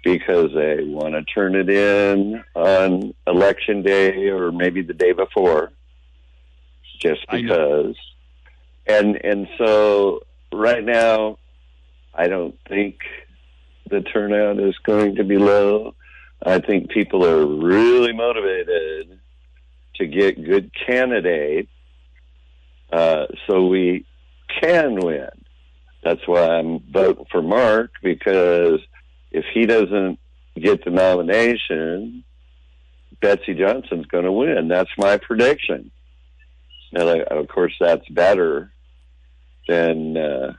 because 0.03 0.51
they 0.53 0.83
want 0.83 1.13
to 1.13 1.23
turn 1.23 1.55
it 1.55 1.69
in 1.69 2.43
on 2.53 3.13
election 3.25 3.81
day 3.81 4.27
or 4.27 4.51
maybe 4.51 4.81
the 4.81 4.93
day 4.93 5.13
before 5.13 5.71
just 6.99 7.25
because 7.31 7.95
and 8.85 9.23
and 9.23 9.47
so 9.57 10.21
right 10.51 10.83
now 10.83 11.37
I 12.17 12.27
don't 12.27 12.57
think 12.67 12.95
the 13.89 14.01
turnout 14.01 14.59
is 14.59 14.75
going 14.83 15.15
to 15.15 15.23
be 15.23 15.37
low. 15.37 15.95
I 16.43 16.59
think 16.59 16.89
people 16.89 17.25
are 17.25 17.45
really 17.45 18.13
motivated 18.13 19.19
to 19.95 20.07
get 20.07 20.43
good 20.43 20.71
candidates 20.87 21.69
uh, 22.91 23.25
so 23.47 23.67
we 23.67 24.05
can 24.61 24.95
win. 24.95 25.29
That's 26.03 26.25
why 26.25 26.57
I'm 26.57 26.79
voting 26.91 27.25
for 27.31 27.41
Marc 27.41 27.91
because 28.01 28.79
if 29.31 29.45
he 29.53 29.65
doesn't 29.65 30.19
get 30.55 30.83
the 30.85 30.91
nomination, 30.91 32.23
Betsy 33.21 33.53
Johnson's 33.53 34.05
going 34.07 34.25
to 34.25 34.31
win. 34.31 34.67
That's 34.67 34.89
my 34.97 35.17
prediction. 35.17 35.91
Now, 36.91 37.05
like, 37.05 37.23
of 37.29 37.47
course, 37.47 37.73
that's 37.79 38.07
better 38.09 38.71
than 39.67 40.15
uh, 40.15 40.53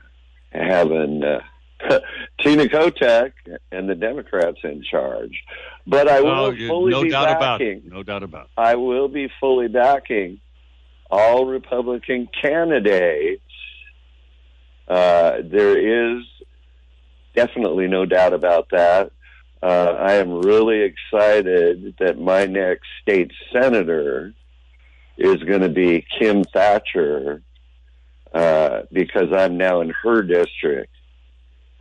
having 0.51 1.23
uh, 1.23 1.39
Tina 2.41 2.65
Kotek 2.65 3.31
and 3.71 3.89
the 3.89 3.95
Democrats 3.95 4.57
in 4.63 4.83
charge. 4.83 5.41
But 5.87 6.07
I 6.07 6.21
will 6.21 6.29
Oh, 6.29 6.55
fully 6.67 6.91
no 6.91 7.03
be 7.03 7.09
doubt 7.09 7.29
about 7.35 7.59
backing. 7.59 7.77
it. 7.85 7.91
No 7.91 8.03
doubt 8.03 8.23
about 8.23 8.45
it. 8.45 8.51
I 8.57 8.75
will 8.75 9.07
be 9.07 9.29
fully 9.39 9.67
backing 9.67 10.39
all 11.09 11.45
Republican 11.45 12.27
candidates. 12.41 13.41
Uh, 14.87 15.37
there 15.43 16.17
is 16.17 16.23
definitely 17.35 17.87
no 17.87 18.05
doubt 18.05 18.33
about 18.33 18.69
that. 18.71 19.11
Uh, 19.61 19.95
I 19.99 20.13
am 20.13 20.31
really 20.41 20.81
excited 20.81 21.95
that 21.99 22.19
my 22.19 22.45
next 22.45 22.87
state 23.01 23.31
senator 23.51 24.33
is 25.17 25.35
going 25.43 25.61
to 25.61 25.69
be 25.69 26.05
Kim 26.17 26.43
Thatcher 26.45 27.41
uh, 28.33 28.81
because 28.91 29.33
I'm 29.35 29.57
now 29.57 29.81
in 29.81 29.89
her 29.89 30.21
district, 30.21 30.93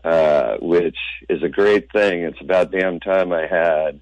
uh, 0.04 0.56
which 0.60 0.98
is 1.28 1.42
a 1.42 1.48
great 1.48 1.92
thing. 1.92 2.22
It's 2.22 2.40
about 2.40 2.70
damn 2.70 3.00
time 3.00 3.32
I 3.32 3.46
had 3.46 4.00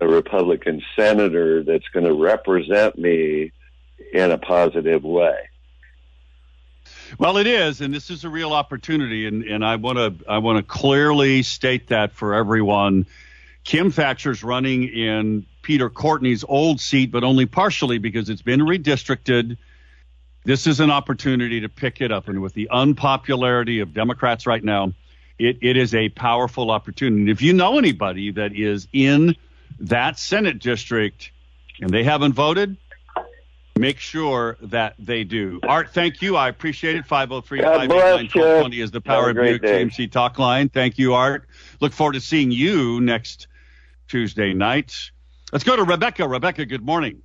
a 0.00 0.06
Republican 0.06 0.82
senator 0.94 1.62
that's 1.62 1.88
going 1.88 2.06
to 2.06 2.14
represent 2.14 2.98
me 2.98 3.52
in 4.12 4.30
a 4.30 4.38
positive 4.38 5.02
way. 5.02 5.36
Well, 7.18 7.36
it 7.36 7.46
is, 7.46 7.80
and 7.80 7.94
this 7.94 8.10
is 8.10 8.24
a 8.24 8.28
real 8.28 8.52
opportunity, 8.52 9.26
and, 9.26 9.44
and 9.44 9.64
I 9.64 9.76
want 9.76 9.96
to 9.98 10.30
I 10.30 10.38
want 10.38 10.58
to 10.58 10.62
clearly 10.62 11.42
state 11.42 11.88
that 11.88 12.12
for 12.12 12.34
everyone. 12.34 13.06
Kim 13.64 13.90
Thatcher's 13.90 14.44
running 14.44 14.84
in 14.84 15.46
Peter 15.62 15.90
Courtney's 15.90 16.44
old 16.46 16.80
seat, 16.80 17.10
but 17.10 17.24
only 17.24 17.46
partially 17.46 17.98
because 17.98 18.28
it's 18.28 18.42
been 18.42 18.60
redistricted. 18.60 19.56
This 20.46 20.68
is 20.68 20.78
an 20.78 20.92
opportunity 20.92 21.62
to 21.62 21.68
pick 21.68 22.00
it 22.00 22.12
up, 22.12 22.28
and 22.28 22.40
with 22.40 22.54
the 22.54 22.68
unpopularity 22.70 23.80
of 23.80 23.92
Democrats 23.92 24.46
right 24.46 24.62
now, 24.62 24.92
it, 25.40 25.58
it 25.60 25.76
is 25.76 25.92
a 25.92 26.08
powerful 26.08 26.70
opportunity. 26.70 27.22
And 27.22 27.30
if 27.30 27.42
you 27.42 27.52
know 27.52 27.78
anybody 27.78 28.30
that 28.30 28.54
is 28.54 28.86
in 28.92 29.34
that 29.80 30.20
Senate 30.20 30.60
district 30.60 31.32
and 31.80 31.90
they 31.90 32.04
haven't 32.04 32.34
voted, 32.34 32.76
make 33.76 33.98
sure 33.98 34.56
that 34.60 34.94
they 35.00 35.24
do. 35.24 35.58
Art, 35.64 35.92
thank 35.92 36.22
you. 36.22 36.36
I 36.36 36.48
appreciate 36.48 36.94
it. 36.94 37.06
503 37.06 37.60
God 37.62 37.88
589 37.88 38.72
is 38.72 38.92
the 38.92 39.00
Power 39.00 39.30
of 39.30 39.34
great 39.34 39.60
Buick 39.60 39.62
day. 39.62 39.84
GMC 39.84 40.12
talk 40.12 40.38
line. 40.38 40.68
Thank 40.68 40.96
you, 40.96 41.14
Art. 41.14 41.48
Look 41.80 41.92
forward 41.92 42.12
to 42.12 42.20
seeing 42.20 42.52
you 42.52 43.00
next 43.00 43.48
Tuesday 44.06 44.54
night. 44.54 45.10
Let's 45.52 45.64
go 45.64 45.74
to 45.74 45.82
Rebecca. 45.82 46.28
Rebecca, 46.28 46.66
good 46.66 46.84
morning. 46.84 47.22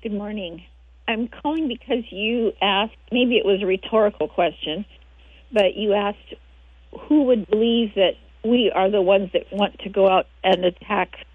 Good 0.00 0.12
morning. 0.12 0.62
I'm 1.06 1.28
calling 1.28 1.68
because 1.68 2.04
you 2.10 2.52
asked, 2.62 2.96
maybe 3.12 3.36
it 3.36 3.44
was 3.44 3.62
a 3.62 3.66
rhetorical 3.66 4.28
question, 4.28 4.84
but 5.52 5.76
you 5.76 5.92
asked 5.92 6.34
who 7.08 7.24
would 7.24 7.46
believe 7.48 7.94
that 7.94 8.12
we 8.44 8.70
are 8.74 8.90
the 8.90 9.02
ones 9.02 9.30
that 9.32 9.52
want 9.52 9.78
to 9.80 9.88
go 9.88 10.08
out 10.08 10.26
and 10.42 10.64
attack 10.64 11.26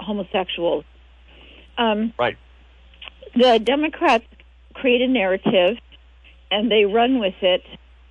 homosexuals. 0.00 0.84
Um, 1.76 2.12
Right. 2.18 2.36
the 3.34 3.58
Democrats 3.58 4.26
create 4.74 5.02
a 5.02 5.08
narrative 5.08 5.78
and 6.50 6.70
they 6.70 6.84
run 6.84 7.18
with 7.18 7.34
it 7.42 7.62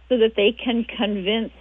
so 0.09 0.17
that 0.17 0.35
they 0.35 0.51
can 0.51 0.83
convince 0.83 1.51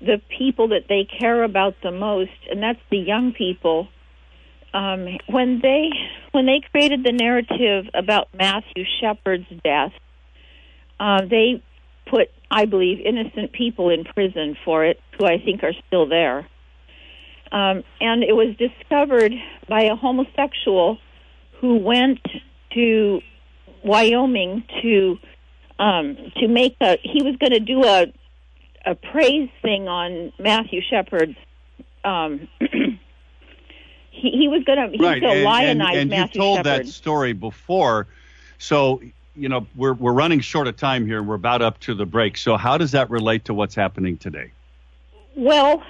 the 0.00 0.20
people 0.38 0.68
that 0.68 0.88
they 0.88 1.04
care 1.04 1.42
about 1.42 1.74
the 1.82 1.90
most, 1.90 2.30
and 2.50 2.62
that's 2.62 2.80
the 2.90 2.98
young 2.98 3.32
people. 3.32 3.88
Um, 4.76 5.06
when 5.26 5.60
they 5.62 5.88
when 6.32 6.44
they 6.44 6.60
created 6.70 7.02
the 7.02 7.12
narrative 7.12 7.86
about 7.94 8.28
Matthew 8.34 8.84
Shepard's 9.00 9.46
death, 9.64 9.92
uh, 11.00 11.22
they 11.24 11.62
put, 12.04 12.28
I 12.50 12.66
believe, 12.66 13.00
innocent 13.00 13.52
people 13.52 13.88
in 13.88 14.04
prison 14.04 14.54
for 14.66 14.84
it, 14.84 15.00
who 15.18 15.24
I 15.24 15.38
think 15.38 15.62
are 15.62 15.72
still 15.86 16.06
there. 16.06 16.46
Um, 17.50 17.84
and 18.02 18.22
it 18.22 18.34
was 18.34 18.54
discovered 18.58 19.32
by 19.66 19.84
a 19.84 19.96
homosexual 19.96 20.98
who 21.60 21.78
went 21.78 22.20
to 22.74 23.20
Wyoming 23.82 24.62
to 24.82 25.16
um, 25.78 26.18
to 26.36 26.48
make 26.48 26.76
a. 26.82 26.98
He 27.02 27.22
was 27.22 27.36
going 27.36 27.52
to 27.52 27.60
do 27.60 27.82
a 27.82 28.12
a 28.84 28.94
praise 28.94 29.48
thing 29.62 29.88
on 29.88 30.34
Matthew 30.38 30.82
Shepard's. 30.90 31.36
Um, 32.04 32.48
he, 34.16 34.30
he 34.30 34.48
was 34.48 34.64
going 34.64 34.78
to. 34.78 34.98
Right. 34.98 35.14
was 35.14 35.20
going 35.20 35.20
to 35.20 35.28
and, 35.28 35.44
lionize 35.44 35.88
and, 35.90 36.00
and 36.00 36.10
Matthew 36.10 36.40
you 36.40 36.44
told 36.44 36.56
Shepard. 36.58 36.86
that 36.86 36.88
story 36.88 37.32
before. 37.32 38.06
So, 38.58 39.02
you 39.34 39.48
know, 39.48 39.66
we're, 39.76 39.92
we're 39.92 40.12
running 40.12 40.40
short 40.40 40.66
of 40.66 40.76
time 40.76 41.06
here. 41.06 41.22
We're 41.22 41.34
about 41.34 41.62
up 41.62 41.78
to 41.80 41.94
the 41.94 42.06
break. 42.06 42.36
So, 42.38 42.56
how 42.56 42.78
does 42.78 42.92
that 42.92 43.10
relate 43.10 43.44
to 43.46 43.54
what's 43.54 43.74
happening 43.74 44.16
today? 44.16 44.52
Well, 45.34 45.82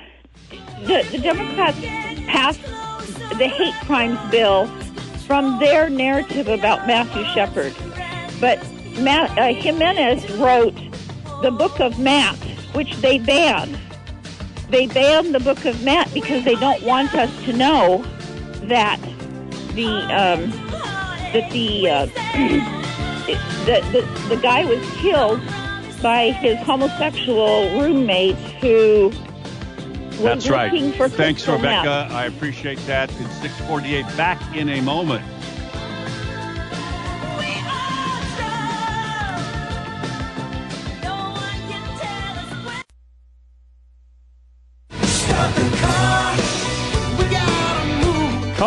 the, 0.82 1.06
the 1.10 1.18
Democrats 1.18 1.78
passed 2.26 2.60
the 3.38 3.48
hate 3.48 3.74
crimes 3.86 4.18
bill 4.30 4.66
from 5.26 5.58
their 5.58 5.88
narrative 5.88 6.48
about 6.48 6.86
Matthew 6.86 7.24
Shepard. 7.26 7.74
But 8.40 8.64
Matt, 8.98 9.36
uh, 9.38 9.54
Jimenez 9.54 10.30
wrote 10.38 10.74
the 11.42 11.50
Book 11.50 11.80
of 11.80 11.98
Matt, 11.98 12.36
which 12.74 12.96
they 12.96 13.18
banned. 13.18 13.78
They 14.70 14.86
banned 14.86 15.34
the 15.34 15.40
Book 15.40 15.64
of 15.64 15.82
Matt 15.84 16.12
because 16.12 16.44
they 16.44 16.56
don't 16.56 16.82
want 16.82 17.14
us 17.14 17.30
to 17.44 17.52
know 17.52 18.04
that 18.68 19.00
the 19.74 19.88
um, 19.88 20.50
that 21.32 21.50
the, 21.52 21.88
uh, 21.88 22.06
the 23.66 23.80
the 23.92 24.28
the 24.28 24.36
guy 24.40 24.64
was 24.64 24.84
killed 24.96 25.40
by 26.02 26.30
his 26.30 26.58
homosexual 26.58 27.80
roommate 27.80 28.36
who 28.60 29.10
was 30.22 30.44
That's 30.44 30.48
right. 30.48 30.94
for 30.94 31.08
Thanks, 31.08 31.46
Rebecca. 31.46 32.06
meth. 32.08 32.12
I 32.12 32.26
appreciate 32.26 32.78
that. 32.86 33.10
It's 33.20 33.34
648. 33.40 34.04
Back 34.16 34.56
in 34.56 34.68
a 34.70 34.80
moment. 34.80 35.24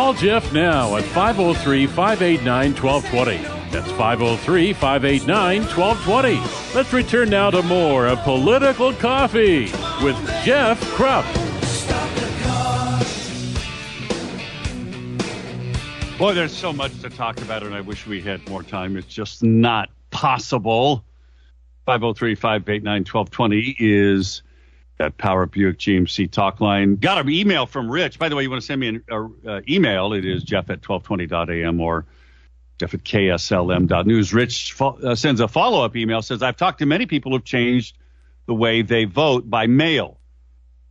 Call 0.09 0.17
Jeff 0.17 0.51
now 0.53 0.95
at 0.95 1.03
503 1.03 1.85
589 1.85 2.73
1220. 2.73 3.37
That's 3.69 3.91
503 3.91 4.73
589 4.73 5.61
1220. 5.61 6.73
Let's 6.73 6.91
return 6.91 7.29
now 7.29 7.51
to 7.51 7.61
more 7.61 8.07
of 8.07 8.17
Political 8.21 8.93
Coffee 8.93 9.65
with 10.03 10.15
Jeff 10.43 10.81
Kropf. 10.95 11.27
Boy, 16.17 16.33
there's 16.33 16.57
so 16.57 16.73
much 16.73 16.99
to 17.01 17.11
talk 17.11 17.39
about, 17.43 17.61
and 17.61 17.75
I 17.75 17.81
wish 17.81 18.07
we 18.07 18.19
had 18.19 18.49
more 18.49 18.63
time. 18.63 18.97
It's 18.97 19.13
just 19.13 19.43
not 19.43 19.89
possible. 20.09 21.05
503 21.85 22.33
589 22.33 23.01
1220 23.01 23.75
is 23.77 24.41
that 24.99 25.17
Power 25.17 25.45
Buick 25.45 25.77
GMC 25.79 26.29
talk 26.29 26.59
line. 26.61 26.97
Got 26.97 27.19
an 27.19 27.29
email 27.29 27.65
from 27.65 27.89
Rich. 27.89 28.19
By 28.19 28.29
the 28.29 28.35
way, 28.35 28.43
you 28.43 28.49
want 28.49 28.61
to 28.61 28.65
send 28.65 28.81
me 28.81 28.87
an 28.89 29.03
uh, 29.47 29.61
email? 29.67 30.13
It 30.13 30.25
is 30.25 30.43
jeff 30.43 30.69
at 30.69 30.81
1220.am 30.81 31.79
or 31.79 32.05
jeff 32.77 32.93
at 32.93 33.03
kslm.news. 33.03 34.33
Rich 34.33 34.73
fo- 34.73 34.99
uh, 35.01 35.15
sends 35.15 35.39
a 35.39 35.47
follow 35.47 35.83
up 35.83 35.95
email, 35.95 36.21
says, 36.21 36.43
I've 36.43 36.57
talked 36.57 36.79
to 36.79 36.85
many 36.85 37.05
people 37.05 37.31
who've 37.31 37.43
changed 37.43 37.97
the 38.45 38.53
way 38.53 38.81
they 38.81 39.05
vote 39.05 39.49
by 39.49 39.67
mail. 39.67 40.19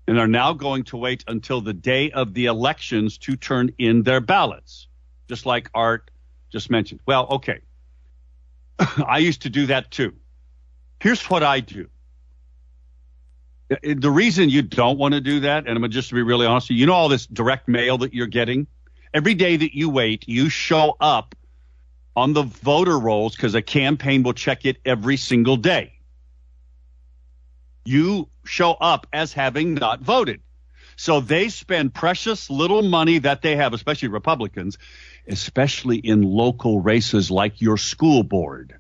and 0.07 0.19
are 0.19 0.27
now 0.27 0.55
going 0.55 0.85
to 0.85 0.97
wait 0.97 1.23
until 1.29 1.61
the 1.61 1.75
day 1.75 2.11
of 2.11 2.33
the 2.33 2.47
elections 2.47 3.19
to 3.19 3.37
turn 3.37 3.75
in 3.77 4.03
their 4.05 4.21
ballots, 4.23 4.89
just 5.29 5.45
like 5.45 5.69
Art 5.75 6.11
just 6.51 6.71
mentioned. 6.71 7.01
Well, 7.05 7.27
okay. 7.33 7.61
I 8.79 9.19
used 9.19 9.43
to 9.43 9.51
do 9.51 9.67
that 9.67 9.91
too. 9.91 10.15
Here's 11.01 11.23
what 11.29 11.43
I 11.43 11.61
do. 11.61 11.89
Uh, 13.71 13.77
the 13.97 14.11
reason 14.11 14.49
you 14.49 14.63
don't 14.63 14.99
want 14.99 15.15
to 15.15 15.21
do 15.21 15.41
that, 15.41 15.67
and 15.67 15.83
I'm 15.83 15.91
just 15.91 16.09
to 16.11 16.15
be 16.15 16.23
really 16.23 16.47
honest, 16.47 16.71
you 16.71 16.87
know 16.87 16.95
all 16.95 17.09
this 17.09 17.27
direct 17.27 17.69
mail 17.69 17.99
that 17.99 18.15
you're 18.15 18.27
getting? 18.27 18.67
Every 19.13 19.35
day 19.35 19.57
that 19.57 19.75
you 19.75 19.91
wait, 19.91 20.29
you 20.29 20.49
show 20.49 20.97
up 21.01 21.35
on 22.17 22.33
the 22.33 22.43
voter 22.43 22.99
rolls 22.99 23.37
because 23.37 23.55
a 23.55 23.63
campaign 23.63 24.23
will 24.23 24.33
check 24.33 24.65
it 24.65 24.79
every 24.85 25.17
single 25.17 25.57
day. 25.57 25.93
You 27.85 28.29
show 28.45 28.73
up 28.73 29.07
as 29.13 29.33
having 29.33 29.75
not 29.75 30.01
voted. 30.01 30.43
So 30.97 31.21
they 31.21 31.49
spend 31.49 31.95
precious 31.95 32.51
little 32.51 32.83
money 32.83 33.19
that 33.19 33.41
they 33.41 33.55
have, 33.55 33.73
especially 33.73 34.09
Republicans, 34.09 34.79
especially 35.29 35.97
in 35.97 36.23
local 36.23 36.81
races 36.81 37.31
like 37.31 37.61
your 37.61 37.77
school 37.77 38.25
board, 38.25 38.75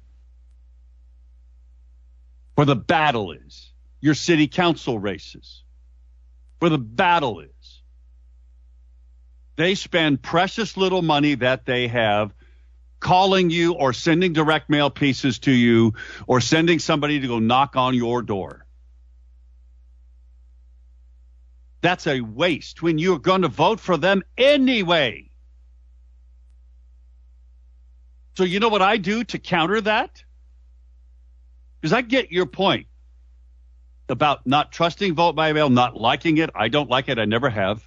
where 2.56 2.64
the 2.64 2.74
battle 2.74 3.30
is, 3.30 3.67
your 4.00 4.14
city 4.14 4.48
council 4.48 4.98
races, 4.98 5.64
where 6.58 6.70
the 6.70 6.78
battle 6.78 7.40
is. 7.40 7.82
They 9.56 9.74
spend 9.74 10.22
precious 10.22 10.76
little 10.76 11.02
money 11.02 11.34
that 11.36 11.66
they 11.66 11.88
have 11.88 12.32
calling 13.00 13.50
you 13.50 13.74
or 13.74 13.92
sending 13.92 14.32
direct 14.32 14.70
mail 14.70 14.90
pieces 14.90 15.40
to 15.40 15.52
you 15.52 15.94
or 16.26 16.40
sending 16.40 16.78
somebody 16.78 17.20
to 17.20 17.26
go 17.26 17.38
knock 17.38 17.76
on 17.76 17.94
your 17.94 18.22
door. 18.22 18.64
That's 21.80 22.06
a 22.06 22.20
waste 22.20 22.82
when 22.82 22.98
you're 22.98 23.20
going 23.20 23.42
to 23.42 23.48
vote 23.48 23.78
for 23.78 23.96
them 23.96 24.22
anyway. 24.36 25.30
So, 28.36 28.44
you 28.44 28.60
know 28.60 28.68
what 28.68 28.82
I 28.82 28.96
do 28.96 29.24
to 29.24 29.38
counter 29.38 29.80
that? 29.80 30.22
Because 31.80 31.92
I 31.92 32.02
get 32.02 32.30
your 32.30 32.46
point 32.46 32.86
about 34.08 34.46
not 34.46 34.72
trusting 34.72 35.14
vote 35.14 35.34
by 35.34 35.52
mail, 35.52 35.70
not 35.70 35.96
liking 35.96 36.38
it. 36.38 36.50
I 36.54 36.68
don't 36.68 36.90
like 36.90 37.08
it. 37.08 37.18
I 37.18 37.24
never 37.24 37.50
have. 37.50 37.86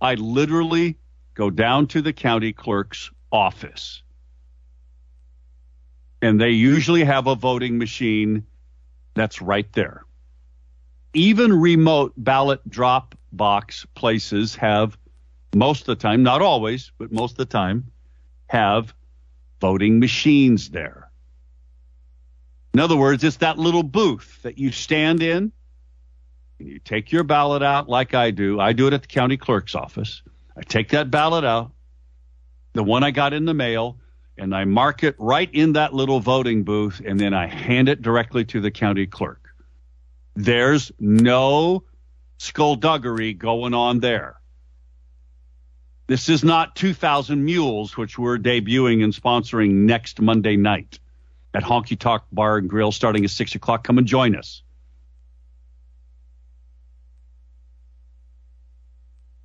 I 0.00 0.14
literally 0.14 0.98
go 1.34 1.50
down 1.50 1.86
to 1.88 2.02
the 2.02 2.12
county 2.12 2.52
clerk's 2.52 3.10
office. 3.32 4.02
And 6.22 6.40
they 6.40 6.50
usually 6.50 7.04
have 7.04 7.26
a 7.26 7.34
voting 7.34 7.78
machine 7.78 8.46
that's 9.14 9.40
right 9.40 9.70
there. 9.72 10.04
Even 11.14 11.52
remote 11.52 12.12
ballot 12.16 12.66
drop 12.68 13.14
box 13.32 13.86
places 13.94 14.54
have, 14.56 14.98
most 15.54 15.82
of 15.82 15.86
the 15.86 15.96
time, 15.96 16.22
not 16.22 16.42
always, 16.42 16.92
but 16.98 17.12
most 17.12 17.32
of 17.32 17.38
the 17.38 17.46
time, 17.46 17.90
have 18.48 18.94
voting 19.60 19.98
machines 19.98 20.70
there. 20.70 21.05
In 22.76 22.80
other 22.80 22.94
words, 22.94 23.24
it's 23.24 23.38
that 23.38 23.56
little 23.56 23.82
booth 23.82 24.40
that 24.42 24.58
you 24.58 24.70
stand 24.70 25.22
in 25.22 25.50
and 26.58 26.68
you 26.68 26.78
take 26.78 27.10
your 27.10 27.24
ballot 27.24 27.62
out 27.62 27.88
like 27.88 28.12
I 28.12 28.32
do. 28.32 28.60
I 28.60 28.74
do 28.74 28.86
it 28.86 28.92
at 28.92 29.00
the 29.00 29.08
county 29.08 29.38
clerk's 29.38 29.74
office. 29.74 30.20
I 30.54 30.60
take 30.60 30.90
that 30.90 31.10
ballot 31.10 31.42
out, 31.42 31.72
the 32.74 32.82
one 32.82 33.02
I 33.02 33.12
got 33.12 33.32
in 33.32 33.46
the 33.46 33.54
mail, 33.54 33.96
and 34.36 34.54
I 34.54 34.66
mark 34.66 35.04
it 35.04 35.14
right 35.18 35.48
in 35.54 35.72
that 35.72 35.94
little 35.94 36.20
voting 36.20 36.64
booth, 36.64 37.00
and 37.02 37.18
then 37.18 37.32
I 37.32 37.46
hand 37.46 37.88
it 37.88 38.02
directly 38.02 38.44
to 38.44 38.60
the 38.60 38.70
county 38.70 39.06
clerk. 39.06 39.48
There's 40.34 40.92
no 41.00 41.84
skullduggery 42.36 43.32
going 43.32 43.72
on 43.72 44.00
there. 44.00 44.38
This 46.08 46.28
is 46.28 46.44
not 46.44 46.76
2,000 46.76 47.42
Mules, 47.42 47.96
which 47.96 48.18
we're 48.18 48.36
debuting 48.36 49.02
and 49.02 49.14
sponsoring 49.14 49.70
next 49.86 50.20
Monday 50.20 50.56
night 50.56 50.98
at 51.56 51.62
Honky 51.62 51.98
Tonk 51.98 52.22
Bar 52.30 52.58
and 52.58 52.68
Grill 52.68 52.92
starting 52.92 53.24
at 53.24 53.30
6 53.30 53.54
o'clock. 53.54 53.82
Come 53.82 53.96
and 53.96 54.06
join 54.06 54.36
us. 54.36 54.62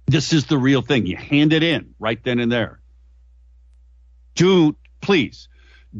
This 0.07 0.34
is 0.34 0.45
the 0.47 0.57
real 0.57 0.82
thing. 0.82 1.05
You 1.05 1.16
hand 1.16 1.53
it 1.53 1.64
in 1.64 1.95
right 1.99 2.22
then 2.22 2.39
and 2.39 2.51
there. 2.51 2.82
Do 4.36 4.76
please 4.99 5.47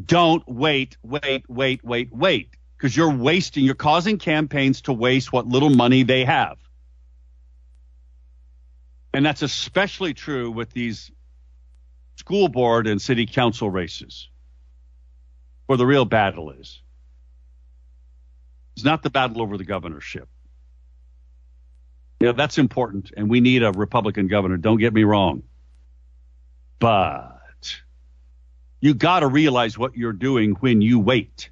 don't 0.04 0.46
wait, 0.46 0.98
wait, 1.02 1.44
wait, 1.48 1.82
wait, 1.82 2.12
wait, 2.12 2.50
because 2.76 2.94
you're 2.94 3.10
wasting, 3.10 3.64
you're 3.64 3.74
causing 3.74 4.18
campaigns 4.18 4.82
to 4.82 4.92
waste 4.92 5.32
what 5.32 5.46
little 5.46 5.70
money 5.70 6.02
they 6.02 6.26
have. 6.26 6.58
And 9.14 9.24
that's 9.24 9.40
especially 9.40 10.12
true 10.12 10.50
with 10.50 10.72
these 10.72 11.10
school 12.16 12.48
board 12.48 12.86
and 12.86 13.00
city 13.00 13.24
council 13.24 13.70
races, 13.70 14.28
where 15.66 15.76
the 15.76 15.86
real 15.86 16.04
battle 16.04 16.50
is. 16.50 16.80
It's 18.76 18.84
not 18.84 19.02
the 19.02 19.10
battle 19.10 19.42
over 19.42 19.58
the 19.58 19.64
governorship. 19.64 20.28
Yeah, 22.20 22.32
that's 22.32 22.58
important, 22.58 23.12
and 23.16 23.28
we 23.28 23.40
need 23.40 23.62
a 23.62 23.72
Republican 23.72 24.28
governor. 24.28 24.56
Don't 24.56 24.78
get 24.78 24.94
me 24.94 25.02
wrong, 25.02 25.42
but 26.78 27.40
you 28.80 28.94
got 28.94 29.20
to 29.20 29.26
realize 29.26 29.76
what 29.76 29.96
you're 29.96 30.12
doing 30.12 30.52
when 30.52 30.80
you 30.80 31.00
wait. 31.00 31.50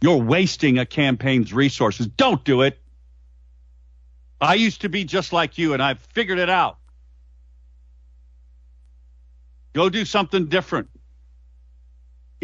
You're 0.00 0.22
wasting 0.22 0.78
a 0.78 0.86
campaign's 0.86 1.52
resources. 1.52 2.06
Don't 2.06 2.44
do 2.44 2.62
it. 2.62 2.78
I 4.40 4.54
used 4.54 4.82
to 4.82 4.88
be 4.88 5.04
just 5.04 5.32
like 5.32 5.58
you, 5.58 5.72
and 5.72 5.82
I've 5.82 6.00
figured 6.12 6.38
it 6.38 6.50
out. 6.50 6.78
Go 9.72 9.88
do 9.88 10.04
something 10.04 10.46
different. 10.46 10.90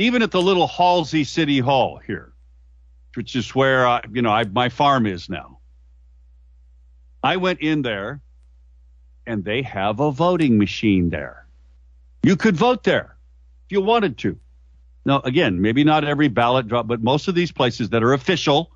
Even 0.01 0.23
at 0.23 0.31
the 0.31 0.41
little 0.41 0.67
Halsey 0.67 1.25
City 1.25 1.59
Hall 1.59 1.99
here, 1.99 2.33
which 3.17 3.37
is 3.37 3.55
where 3.55 3.87
I, 3.87 4.01
you 4.11 4.23
know 4.23 4.31
I, 4.31 4.45
my 4.45 4.71
farm 4.71 5.07
is 5.07 5.29
now. 5.29 5.59
I 7.23 7.37
went 7.37 7.61
in 7.61 7.83
there, 7.83 8.23
and 9.27 9.45
they 9.45 9.61
have 9.61 10.01
a 10.01 10.11
voting 10.11 10.57
machine 10.57 11.11
there. 11.11 11.47
You 12.23 12.37
could 12.37 12.57
vote 12.57 12.83
there 12.83 13.15
if 13.67 13.73
you 13.73 13.83
wanted 13.83 14.17
to. 14.19 14.39
Now, 15.05 15.21
again, 15.21 15.61
maybe 15.61 15.85
not 15.85 16.03
every 16.03 16.29
ballot 16.29 16.67
drop, 16.67 16.87
but 16.87 17.03
most 17.03 17.29
of 17.29 17.35
these 17.35 17.53
places 17.53 17.91
that 17.91 18.03
are 18.03 18.15
official, 18.15 18.71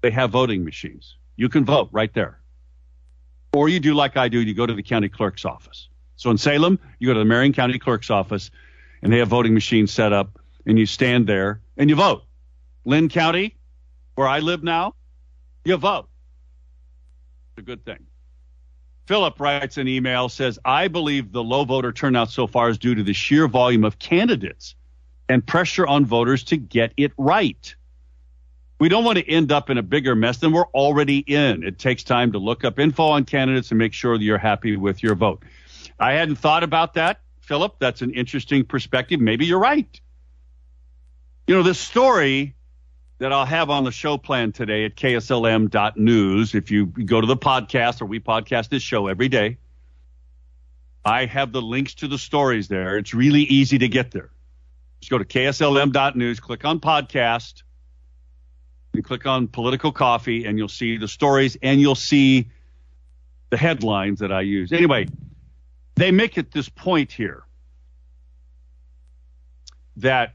they 0.00 0.10
have 0.10 0.32
voting 0.32 0.64
machines. 0.64 1.14
You 1.36 1.48
can 1.48 1.64
vote 1.64 1.90
right 1.92 2.12
there. 2.12 2.40
Or 3.52 3.68
you 3.68 3.78
do 3.78 3.94
like 3.94 4.16
I 4.16 4.26
do, 4.26 4.40
you 4.40 4.52
go 4.52 4.66
to 4.66 4.74
the 4.74 4.82
county 4.82 5.08
clerk's 5.08 5.44
office. 5.44 5.88
So 6.16 6.30
in 6.30 6.38
Salem, 6.38 6.78
you 6.98 7.08
go 7.08 7.14
to 7.14 7.20
the 7.20 7.24
Marion 7.24 7.52
County 7.52 7.78
clerk's 7.78 8.10
office, 8.10 8.50
and 9.02 9.12
they 9.12 9.18
have 9.18 9.28
voting 9.28 9.54
machines 9.54 9.92
set 9.92 10.12
up, 10.12 10.38
and 10.66 10.78
you 10.78 10.86
stand 10.86 11.26
there 11.26 11.60
and 11.76 11.88
you 11.88 11.96
vote. 11.96 12.24
Linn 12.84 13.08
County, 13.08 13.56
where 14.14 14.28
I 14.28 14.40
live 14.40 14.62
now, 14.62 14.94
you 15.64 15.76
vote. 15.76 16.08
It's 17.52 17.62
a 17.62 17.66
good 17.66 17.84
thing. 17.84 18.06
Philip 19.06 19.38
writes 19.38 19.76
an 19.76 19.86
email, 19.86 20.28
says, 20.28 20.58
I 20.64 20.88
believe 20.88 21.30
the 21.30 21.42
low 21.42 21.64
voter 21.64 21.92
turnout 21.92 22.30
so 22.30 22.46
far 22.46 22.68
is 22.68 22.78
due 22.78 22.94
to 22.96 23.02
the 23.02 23.12
sheer 23.12 23.46
volume 23.46 23.84
of 23.84 23.98
candidates 23.98 24.74
and 25.28 25.46
pressure 25.46 25.86
on 25.86 26.04
voters 26.04 26.42
to 26.44 26.56
get 26.56 26.92
it 26.96 27.12
right. 27.16 27.74
We 28.78 28.88
don't 28.88 29.04
want 29.04 29.18
to 29.18 29.28
end 29.28 29.52
up 29.52 29.70
in 29.70 29.78
a 29.78 29.82
bigger 29.82 30.14
mess 30.14 30.38
than 30.38 30.52
we're 30.52 30.66
already 30.68 31.18
in. 31.18 31.62
It 31.62 31.78
takes 31.78 32.02
time 32.02 32.32
to 32.32 32.38
look 32.38 32.64
up 32.64 32.78
info 32.78 33.04
on 33.04 33.24
candidates 33.24 33.70
and 33.70 33.78
make 33.78 33.92
sure 33.92 34.18
that 34.18 34.24
you're 34.24 34.38
happy 34.38 34.76
with 34.76 35.02
your 35.02 35.14
vote. 35.14 35.42
I 35.98 36.12
hadn't 36.12 36.36
thought 36.36 36.62
about 36.62 36.94
that, 36.94 37.20
Philip. 37.40 37.76
That's 37.78 38.02
an 38.02 38.12
interesting 38.12 38.64
perspective. 38.64 39.20
Maybe 39.20 39.46
you're 39.46 39.58
right. 39.58 40.00
You 41.46 41.54
know, 41.54 41.62
this 41.62 41.78
story 41.78 42.54
that 43.18 43.32
I'll 43.32 43.46
have 43.46 43.70
on 43.70 43.84
the 43.84 43.92
show 43.92 44.18
plan 44.18 44.52
today 44.52 44.84
at 44.84 44.94
kslm.news. 44.96 46.54
If 46.54 46.70
you 46.70 46.86
go 46.86 47.20
to 47.20 47.26
the 47.26 47.36
podcast 47.36 48.02
or 48.02 48.06
we 48.06 48.20
podcast 48.20 48.68
this 48.68 48.82
show 48.82 49.06
every 49.06 49.28
day, 49.28 49.58
I 51.04 51.26
have 51.26 51.52
the 51.52 51.62
links 51.62 51.94
to 51.94 52.08
the 52.08 52.18
stories 52.18 52.68
there. 52.68 52.98
It's 52.98 53.14
really 53.14 53.42
easy 53.42 53.78
to 53.78 53.88
get 53.88 54.10
there. 54.10 54.30
Just 55.00 55.10
go 55.10 55.18
to 55.18 55.24
kslm.news, 55.24 56.40
click 56.40 56.64
on 56.64 56.80
podcast, 56.80 57.62
and 58.92 59.04
click 59.04 59.24
on 59.24 59.46
political 59.46 59.92
coffee, 59.92 60.46
and 60.46 60.58
you'll 60.58 60.68
see 60.68 60.96
the 60.96 61.08
stories 61.08 61.56
and 61.62 61.80
you'll 61.80 61.94
see 61.94 62.50
the 63.50 63.56
headlines 63.56 64.18
that 64.18 64.32
I 64.32 64.40
use. 64.40 64.72
Anyway, 64.72 65.06
they 65.96 66.10
make 66.10 66.38
it 66.38 66.52
this 66.52 66.68
point 66.68 67.10
here 67.10 67.42
that 69.96 70.34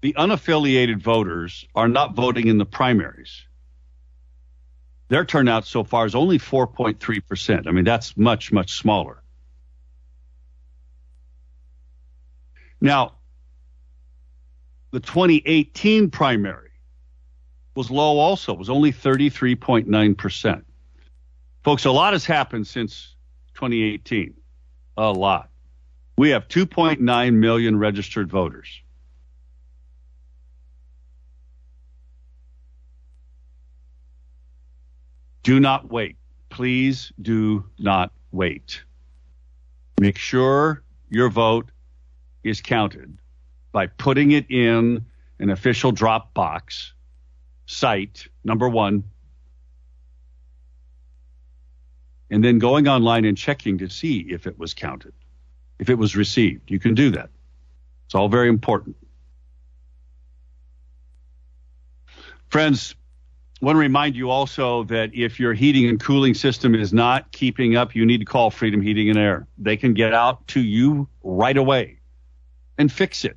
the 0.00 0.14
unaffiliated 0.14 1.00
voters 1.00 1.64
are 1.74 1.88
not 1.88 2.14
voting 2.14 2.48
in 2.48 2.58
the 2.58 2.66
primaries. 2.66 3.46
Their 5.08 5.24
turnout 5.24 5.64
so 5.64 5.84
far 5.84 6.06
is 6.06 6.14
only 6.14 6.38
4.3%. 6.38 7.68
I 7.68 7.70
mean, 7.70 7.84
that's 7.84 8.16
much, 8.16 8.50
much 8.50 8.72
smaller. 8.72 9.22
Now, 12.80 13.12
the 14.90 14.98
2018 14.98 16.10
primary 16.10 16.70
was 17.76 17.90
low 17.90 18.18
also, 18.18 18.54
it 18.54 18.58
was 18.58 18.70
only 18.70 18.92
33.9%. 18.92 20.64
Folks, 21.62 21.84
a 21.84 21.90
lot 21.90 22.12
has 22.12 22.24
happened 22.24 22.66
since 22.66 23.14
2018. 23.54 24.34
A 24.96 25.12
lot. 25.12 25.48
We 26.16 26.30
have 26.30 26.48
2.9 26.48 27.34
million 27.34 27.78
registered 27.78 28.30
voters. 28.30 28.82
Do 35.42 35.58
not 35.58 35.90
wait. 35.90 36.16
Please 36.50 37.12
do 37.20 37.64
not 37.78 38.12
wait. 38.30 38.82
Make 40.00 40.18
sure 40.18 40.82
your 41.10 41.28
vote 41.28 41.70
is 42.44 42.60
counted 42.60 43.18
by 43.72 43.86
putting 43.86 44.32
it 44.32 44.50
in 44.50 45.04
an 45.38 45.50
official 45.50 45.92
Dropbox 45.92 46.90
site, 47.66 48.28
number 48.44 48.68
one, 48.68 49.04
and 52.32 52.42
then 52.42 52.58
going 52.58 52.88
online 52.88 53.26
and 53.26 53.36
checking 53.36 53.76
to 53.76 53.90
see 53.90 54.20
if 54.20 54.46
it 54.46 54.58
was 54.58 54.72
counted, 54.72 55.12
if 55.78 55.90
it 55.90 55.96
was 55.96 56.16
received. 56.16 56.70
You 56.70 56.78
can 56.78 56.94
do 56.94 57.10
that. 57.10 57.28
It's 58.06 58.14
all 58.14 58.30
very 58.30 58.48
important. 58.48 58.96
Friends, 62.48 62.94
I 63.60 63.66
want 63.66 63.76
to 63.76 63.80
remind 63.80 64.16
you 64.16 64.30
also 64.30 64.84
that 64.84 65.14
if 65.14 65.38
your 65.38 65.52
heating 65.52 65.86
and 65.90 66.00
cooling 66.00 66.32
system 66.32 66.74
is 66.74 66.90
not 66.90 67.30
keeping 67.32 67.76
up, 67.76 67.94
you 67.94 68.06
need 68.06 68.18
to 68.18 68.24
call 68.24 68.50
Freedom 68.50 68.80
Heating 68.80 69.10
and 69.10 69.18
Air. 69.18 69.46
They 69.58 69.76
can 69.76 69.92
get 69.92 70.14
out 70.14 70.48
to 70.48 70.60
you 70.60 71.08
right 71.22 71.56
away 71.56 71.98
and 72.78 72.90
fix 72.90 73.26
it. 73.26 73.36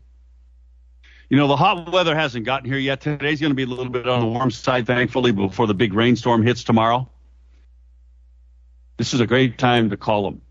You 1.30 1.36
know, 1.36 1.48
the 1.48 1.58
hot 1.58 1.92
weather 1.92 2.16
hasn't 2.16 2.46
gotten 2.46 2.70
here 2.70 2.80
yet. 2.80 3.02
Today's 3.02 3.42
going 3.42 3.52
to 3.52 3.56
be 3.56 3.64
a 3.64 3.68
little 3.68 3.90
bit 3.90 4.08
on 4.08 4.22
the 4.22 4.28
warm 4.28 4.52
side, 4.52 4.88
thankfully, 4.88 5.34
before 5.34 5.68
the 5.68 5.74
big 5.74 5.94
rainstorm 5.94 6.44
hits 6.44 6.64
tomorrow. 6.64 7.10
This 8.98 9.14
is 9.14 9.20
a 9.20 9.28
great 9.28 9.58
time 9.58 9.90
to 9.90 9.98
call 9.98 10.24
them. 10.24 10.42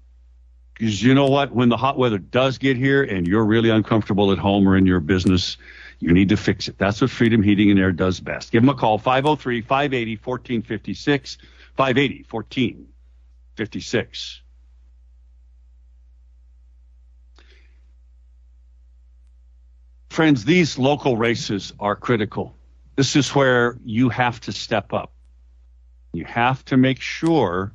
Because 0.74 1.02
you 1.02 1.14
know 1.14 1.28
what? 1.28 1.52
When 1.52 1.68
the 1.68 1.76
hot 1.76 1.96
weather 1.96 2.18
does 2.18 2.58
get 2.58 2.76
here 2.76 3.02
and 3.02 3.26
you're 3.26 3.44
really 3.44 3.70
uncomfortable 3.70 4.32
at 4.32 4.38
home 4.38 4.68
or 4.68 4.76
in 4.76 4.86
your 4.86 5.00
business, 5.00 5.56
you 6.00 6.12
need 6.12 6.28
to 6.30 6.36
fix 6.36 6.68
it. 6.68 6.76
That's 6.78 7.00
what 7.00 7.10
Freedom 7.10 7.42
Heating 7.42 7.70
and 7.70 7.78
Air 7.78 7.92
does 7.92 8.20
best. 8.20 8.50
Give 8.50 8.62
them 8.62 8.68
a 8.68 8.74
call, 8.74 8.98
503 8.98 9.62
580 9.62 10.16
1456, 10.16 11.38
580 11.76 12.26
1456. 12.28 14.40
Friends, 20.10 20.44
these 20.44 20.78
local 20.78 21.16
races 21.16 21.72
are 21.80 21.96
critical. 21.96 22.54
This 22.96 23.16
is 23.16 23.34
where 23.34 23.78
you 23.84 24.08
have 24.10 24.40
to 24.42 24.52
step 24.52 24.92
up. 24.92 25.12
You 26.12 26.24
have 26.24 26.64
to 26.66 26.76
make 26.76 27.00
sure 27.00 27.72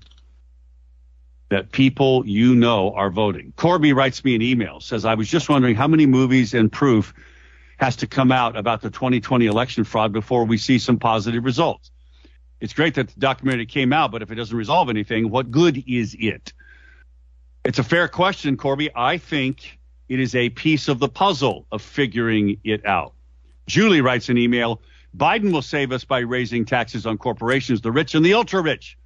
that 1.50 1.72
people 1.72 2.26
you 2.28 2.56
know 2.56 2.94
are 2.94 3.10
voting. 3.10 3.54
Corby 3.56 3.94
writes 3.94 4.24
me 4.24 4.36
an 4.36 4.42
email, 4.42 4.80
says, 4.80 5.04
I 5.06 5.16
was 5.16 5.28
just 5.28 5.50
wondering 5.50 5.76
how 5.76 5.88
many 5.88 6.06
movies 6.06 6.54
and 6.54 6.72
proof 6.72 7.14
has 7.78 7.96
to 7.98 8.08
come 8.08 8.32
out 8.32 8.56
about 8.56 8.82
the 8.82 8.90
2020 8.90 9.46
election 9.46 9.84
fraud 9.84 10.14
before 10.14 10.46
we 10.46 10.58
see 10.58 10.78
some 10.78 11.00
positive 11.00 11.44
results. 11.44 11.92
It's 12.60 12.74
great 12.74 12.96
that 12.96 13.08
the 13.08 13.20
documentary 13.20 13.66
came 13.66 13.94
out, 13.94 14.12
but 14.12 14.22
if 14.22 14.32
it 14.32 14.36
doesn't 14.36 14.56
resolve 14.56 14.90
anything, 14.90 15.30
what 15.30 15.50
good 15.50 15.84
is 15.88 16.16
it? 16.20 16.54
It's 17.64 17.80
a 17.80 17.84
fair 17.84 18.08
question, 18.08 18.58
Corby. 18.58 18.90
I 18.96 19.18
think 19.18 19.80
it 20.08 20.20
is 20.20 20.36
a 20.36 20.50
piece 20.50 20.88
of 20.88 21.00
the 21.00 21.10
puzzle 21.10 21.66
of 21.72 21.82
figuring 21.82 22.58
it 22.64 22.86
out. 22.86 23.14
Julie 23.68 24.02
writes 24.02 24.30
an 24.30 24.38
email 24.38 24.82
Biden 25.18 25.52
will 25.52 25.64
save 25.64 25.92
us 25.92 26.06
by 26.06 26.20
raising 26.20 26.66
taxes 26.66 27.06
on 27.06 27.18
corporations, 27.18 27.82
the 27.82 27.92
rich 27.92 28.14
and 28.14 28.24
the 28.24 28.34
ultra 28.34 28.62
rich. 28.62 28.98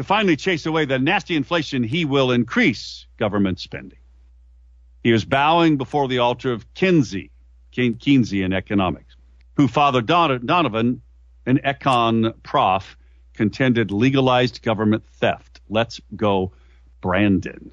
To 0.00 0.04
finally 0.04 0.36
chase 0.36 0.64
away 0.64 0.86
the 0.86 0.98
nasty 0.98 1.36
inflation, 1.36 1.82
he 1.82 2.06
will 2.06 2.30
increase 2.30 3.04
government 3.18 3.60
spending. 3.60 3.98
He 5.04 5.12
is 5.12 5.26
bowing 5.26 5.76
before 5.76 6.08
the 6.08 6.20
altar 6.20 6.54
of 6.54 6.72
Kinsey, 6.72 7.30
Keynesian 7.76 8.54
economics, 8.54 9.14
who 9.56 9.68
Father 9.68 10.00
Donovan, 10.00 11.02
an 11.44 11.58
econ 11.58 12.32
prof, 12.42 12.96
contended 13.34 13.90
legalized 13.90 14.62
government 14.62 15.04
theft. 15.06 15.60
Let's 15.68 16.00
go, 16.16 16.52
Brandon. 17.02 17.70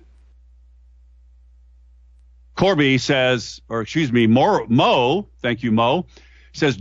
Corby 2.56 2.98
says, 2.98 3.62
or 3.70 3.80
excuse 3.80 4.12
me, 4.12 4.28
Mo, 4.28 4.66
Mo 4.68 5.30
thank 5.42 5.64
you, 5.64 5.72
Mo, 5.72 6.08
says 6.52 6.78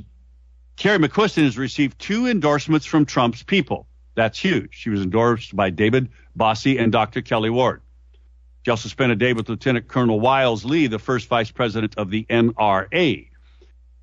Kerry 0.75 0.99
McQuisten 0.99 1.45
has 1.45 1.57
received 1.57 2.01
two 2.01 2.27
endorsements 2.27 2.85
from 2.85 3.07
Trump's 3.07 3.45
people. 3.45 3.87
That's 4.17 4.39
huge. 4.39 4.71
She 4.73 4.91
was 4.91 5.03
endorsed 5.03 5.55
by 5.55 5.71
David 5.71 6.09
Bossie 6.37 6.81
and 6.81 6.91
Dr. 6.91 7.23
Kelli 7.23 7.51
Ward. 7.51 7.83
She 8.65 8.71
also 8.71 8.89
spent 8.89 9.13
a 9.13 9.17
day 9.17 9.33
with 9.33 9.49
Lieutenant 9.49 9.87
Colonel 9.87 10.19
Willes 10.19 10.65
Lee, 10.65 10.89
the 10.89 10.99
first 10.99 11.29
vice 11.29 11.53
president 11.53 11.95
of 11.97 12.11
the 12.11 12.25
NRA. 12.29 13.29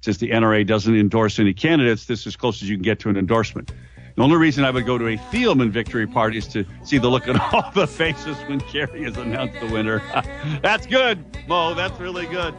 Since 0.01 0.17
the 0.17 0.29
NRA 0.29 0.65
doesn't 0.65 0.95
endorse 0.95 1.39
any 1.39 1.53
candidates, 1.53 2.05
this 2.05 2.21
is 2.21 2.27
as 2.27 2.35
close 2.37 2.61
as 2.61 2.69
you 2.69 2.77
can 2.77 2.83
get 2.83 2.99
to 2.99 3.09
an 3.09 3.17
endorsement. 3.17 3.73
The 4.15 4.21
only 4.21 4.37
reason 4.37 4.63
I 4.63 4.69
would 4.69 4.85
go 4.85 4.97
to 4.97 5.07
a 5.07 5.17
Thielman 5.17 5.71
victory 5.71 6.05
party 6.05 6.37
is 6.37 6.47
to 6.49 6.65
see 6.83 6.99
the 6.99 7.09
look 7.09 7.27
on 7.27 7.39
all 7.51 7.71
the 7.73 7.87
faces 7.87 8.37
when 8.47 8.59
Kerry 8.59 9.05
is 9.05 9.17
announced 9.17 9.59
the 9.59 9.65
winner. 9.65 10.01
That's 10.61 10.85
good, 10.85 11.25
Mo. 11.47 11.73
That's 11.73 11.99
really 11.99 12.27
good. 12.27 12.53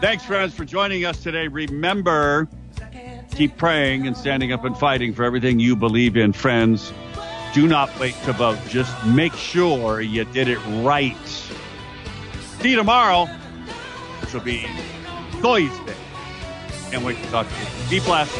Thanks, 0.00 0.24
friends, 0.24 0.54
for 0.54 0.64
joining 0.64 1.04
us 1.04 1.22
today. 1.22 1.46
Remember, 1.46 2.48
keep 3.36 3.56
praying 3.58 4.06
and 4.06 4.16
standing 4.16 4.52
up 4.52 4.64
and 4.64 4.76
fighting 4.76 5.12
for 5.12 5.22
everything 5.22 5.60
you 5.60 5.76
believe 5.76 6.16
in, 6.16 6.32
friends. 6.32 6.92
Do 7.52 7.68
not 7.68 7.96
wait 8.00 8.14
to 8.24 8.32
vote. 8.32 8.58
Just 8.68 8.92
make 9.06 9.34
sure 9.34 10.00
you 10.00 10.24
did 10.24 10.48
it 10.48 10.58
right. 10.82 11.16
See 11.26 12.70
you 12.70 12.76
tomorrow, 12.76 13.26
which 14.20 14.32
will 14.32 14.40
be 14.40 14.66
Thursday. 15.42 15.94
Can't 16.90 17.04
wait 17.04 17.22
to 17.22 17.30
talk 17.30 17.46
to 17.46 17.54
you. 17.54 18.00
Be 18.00 18.04
blessed. 18.04 18.34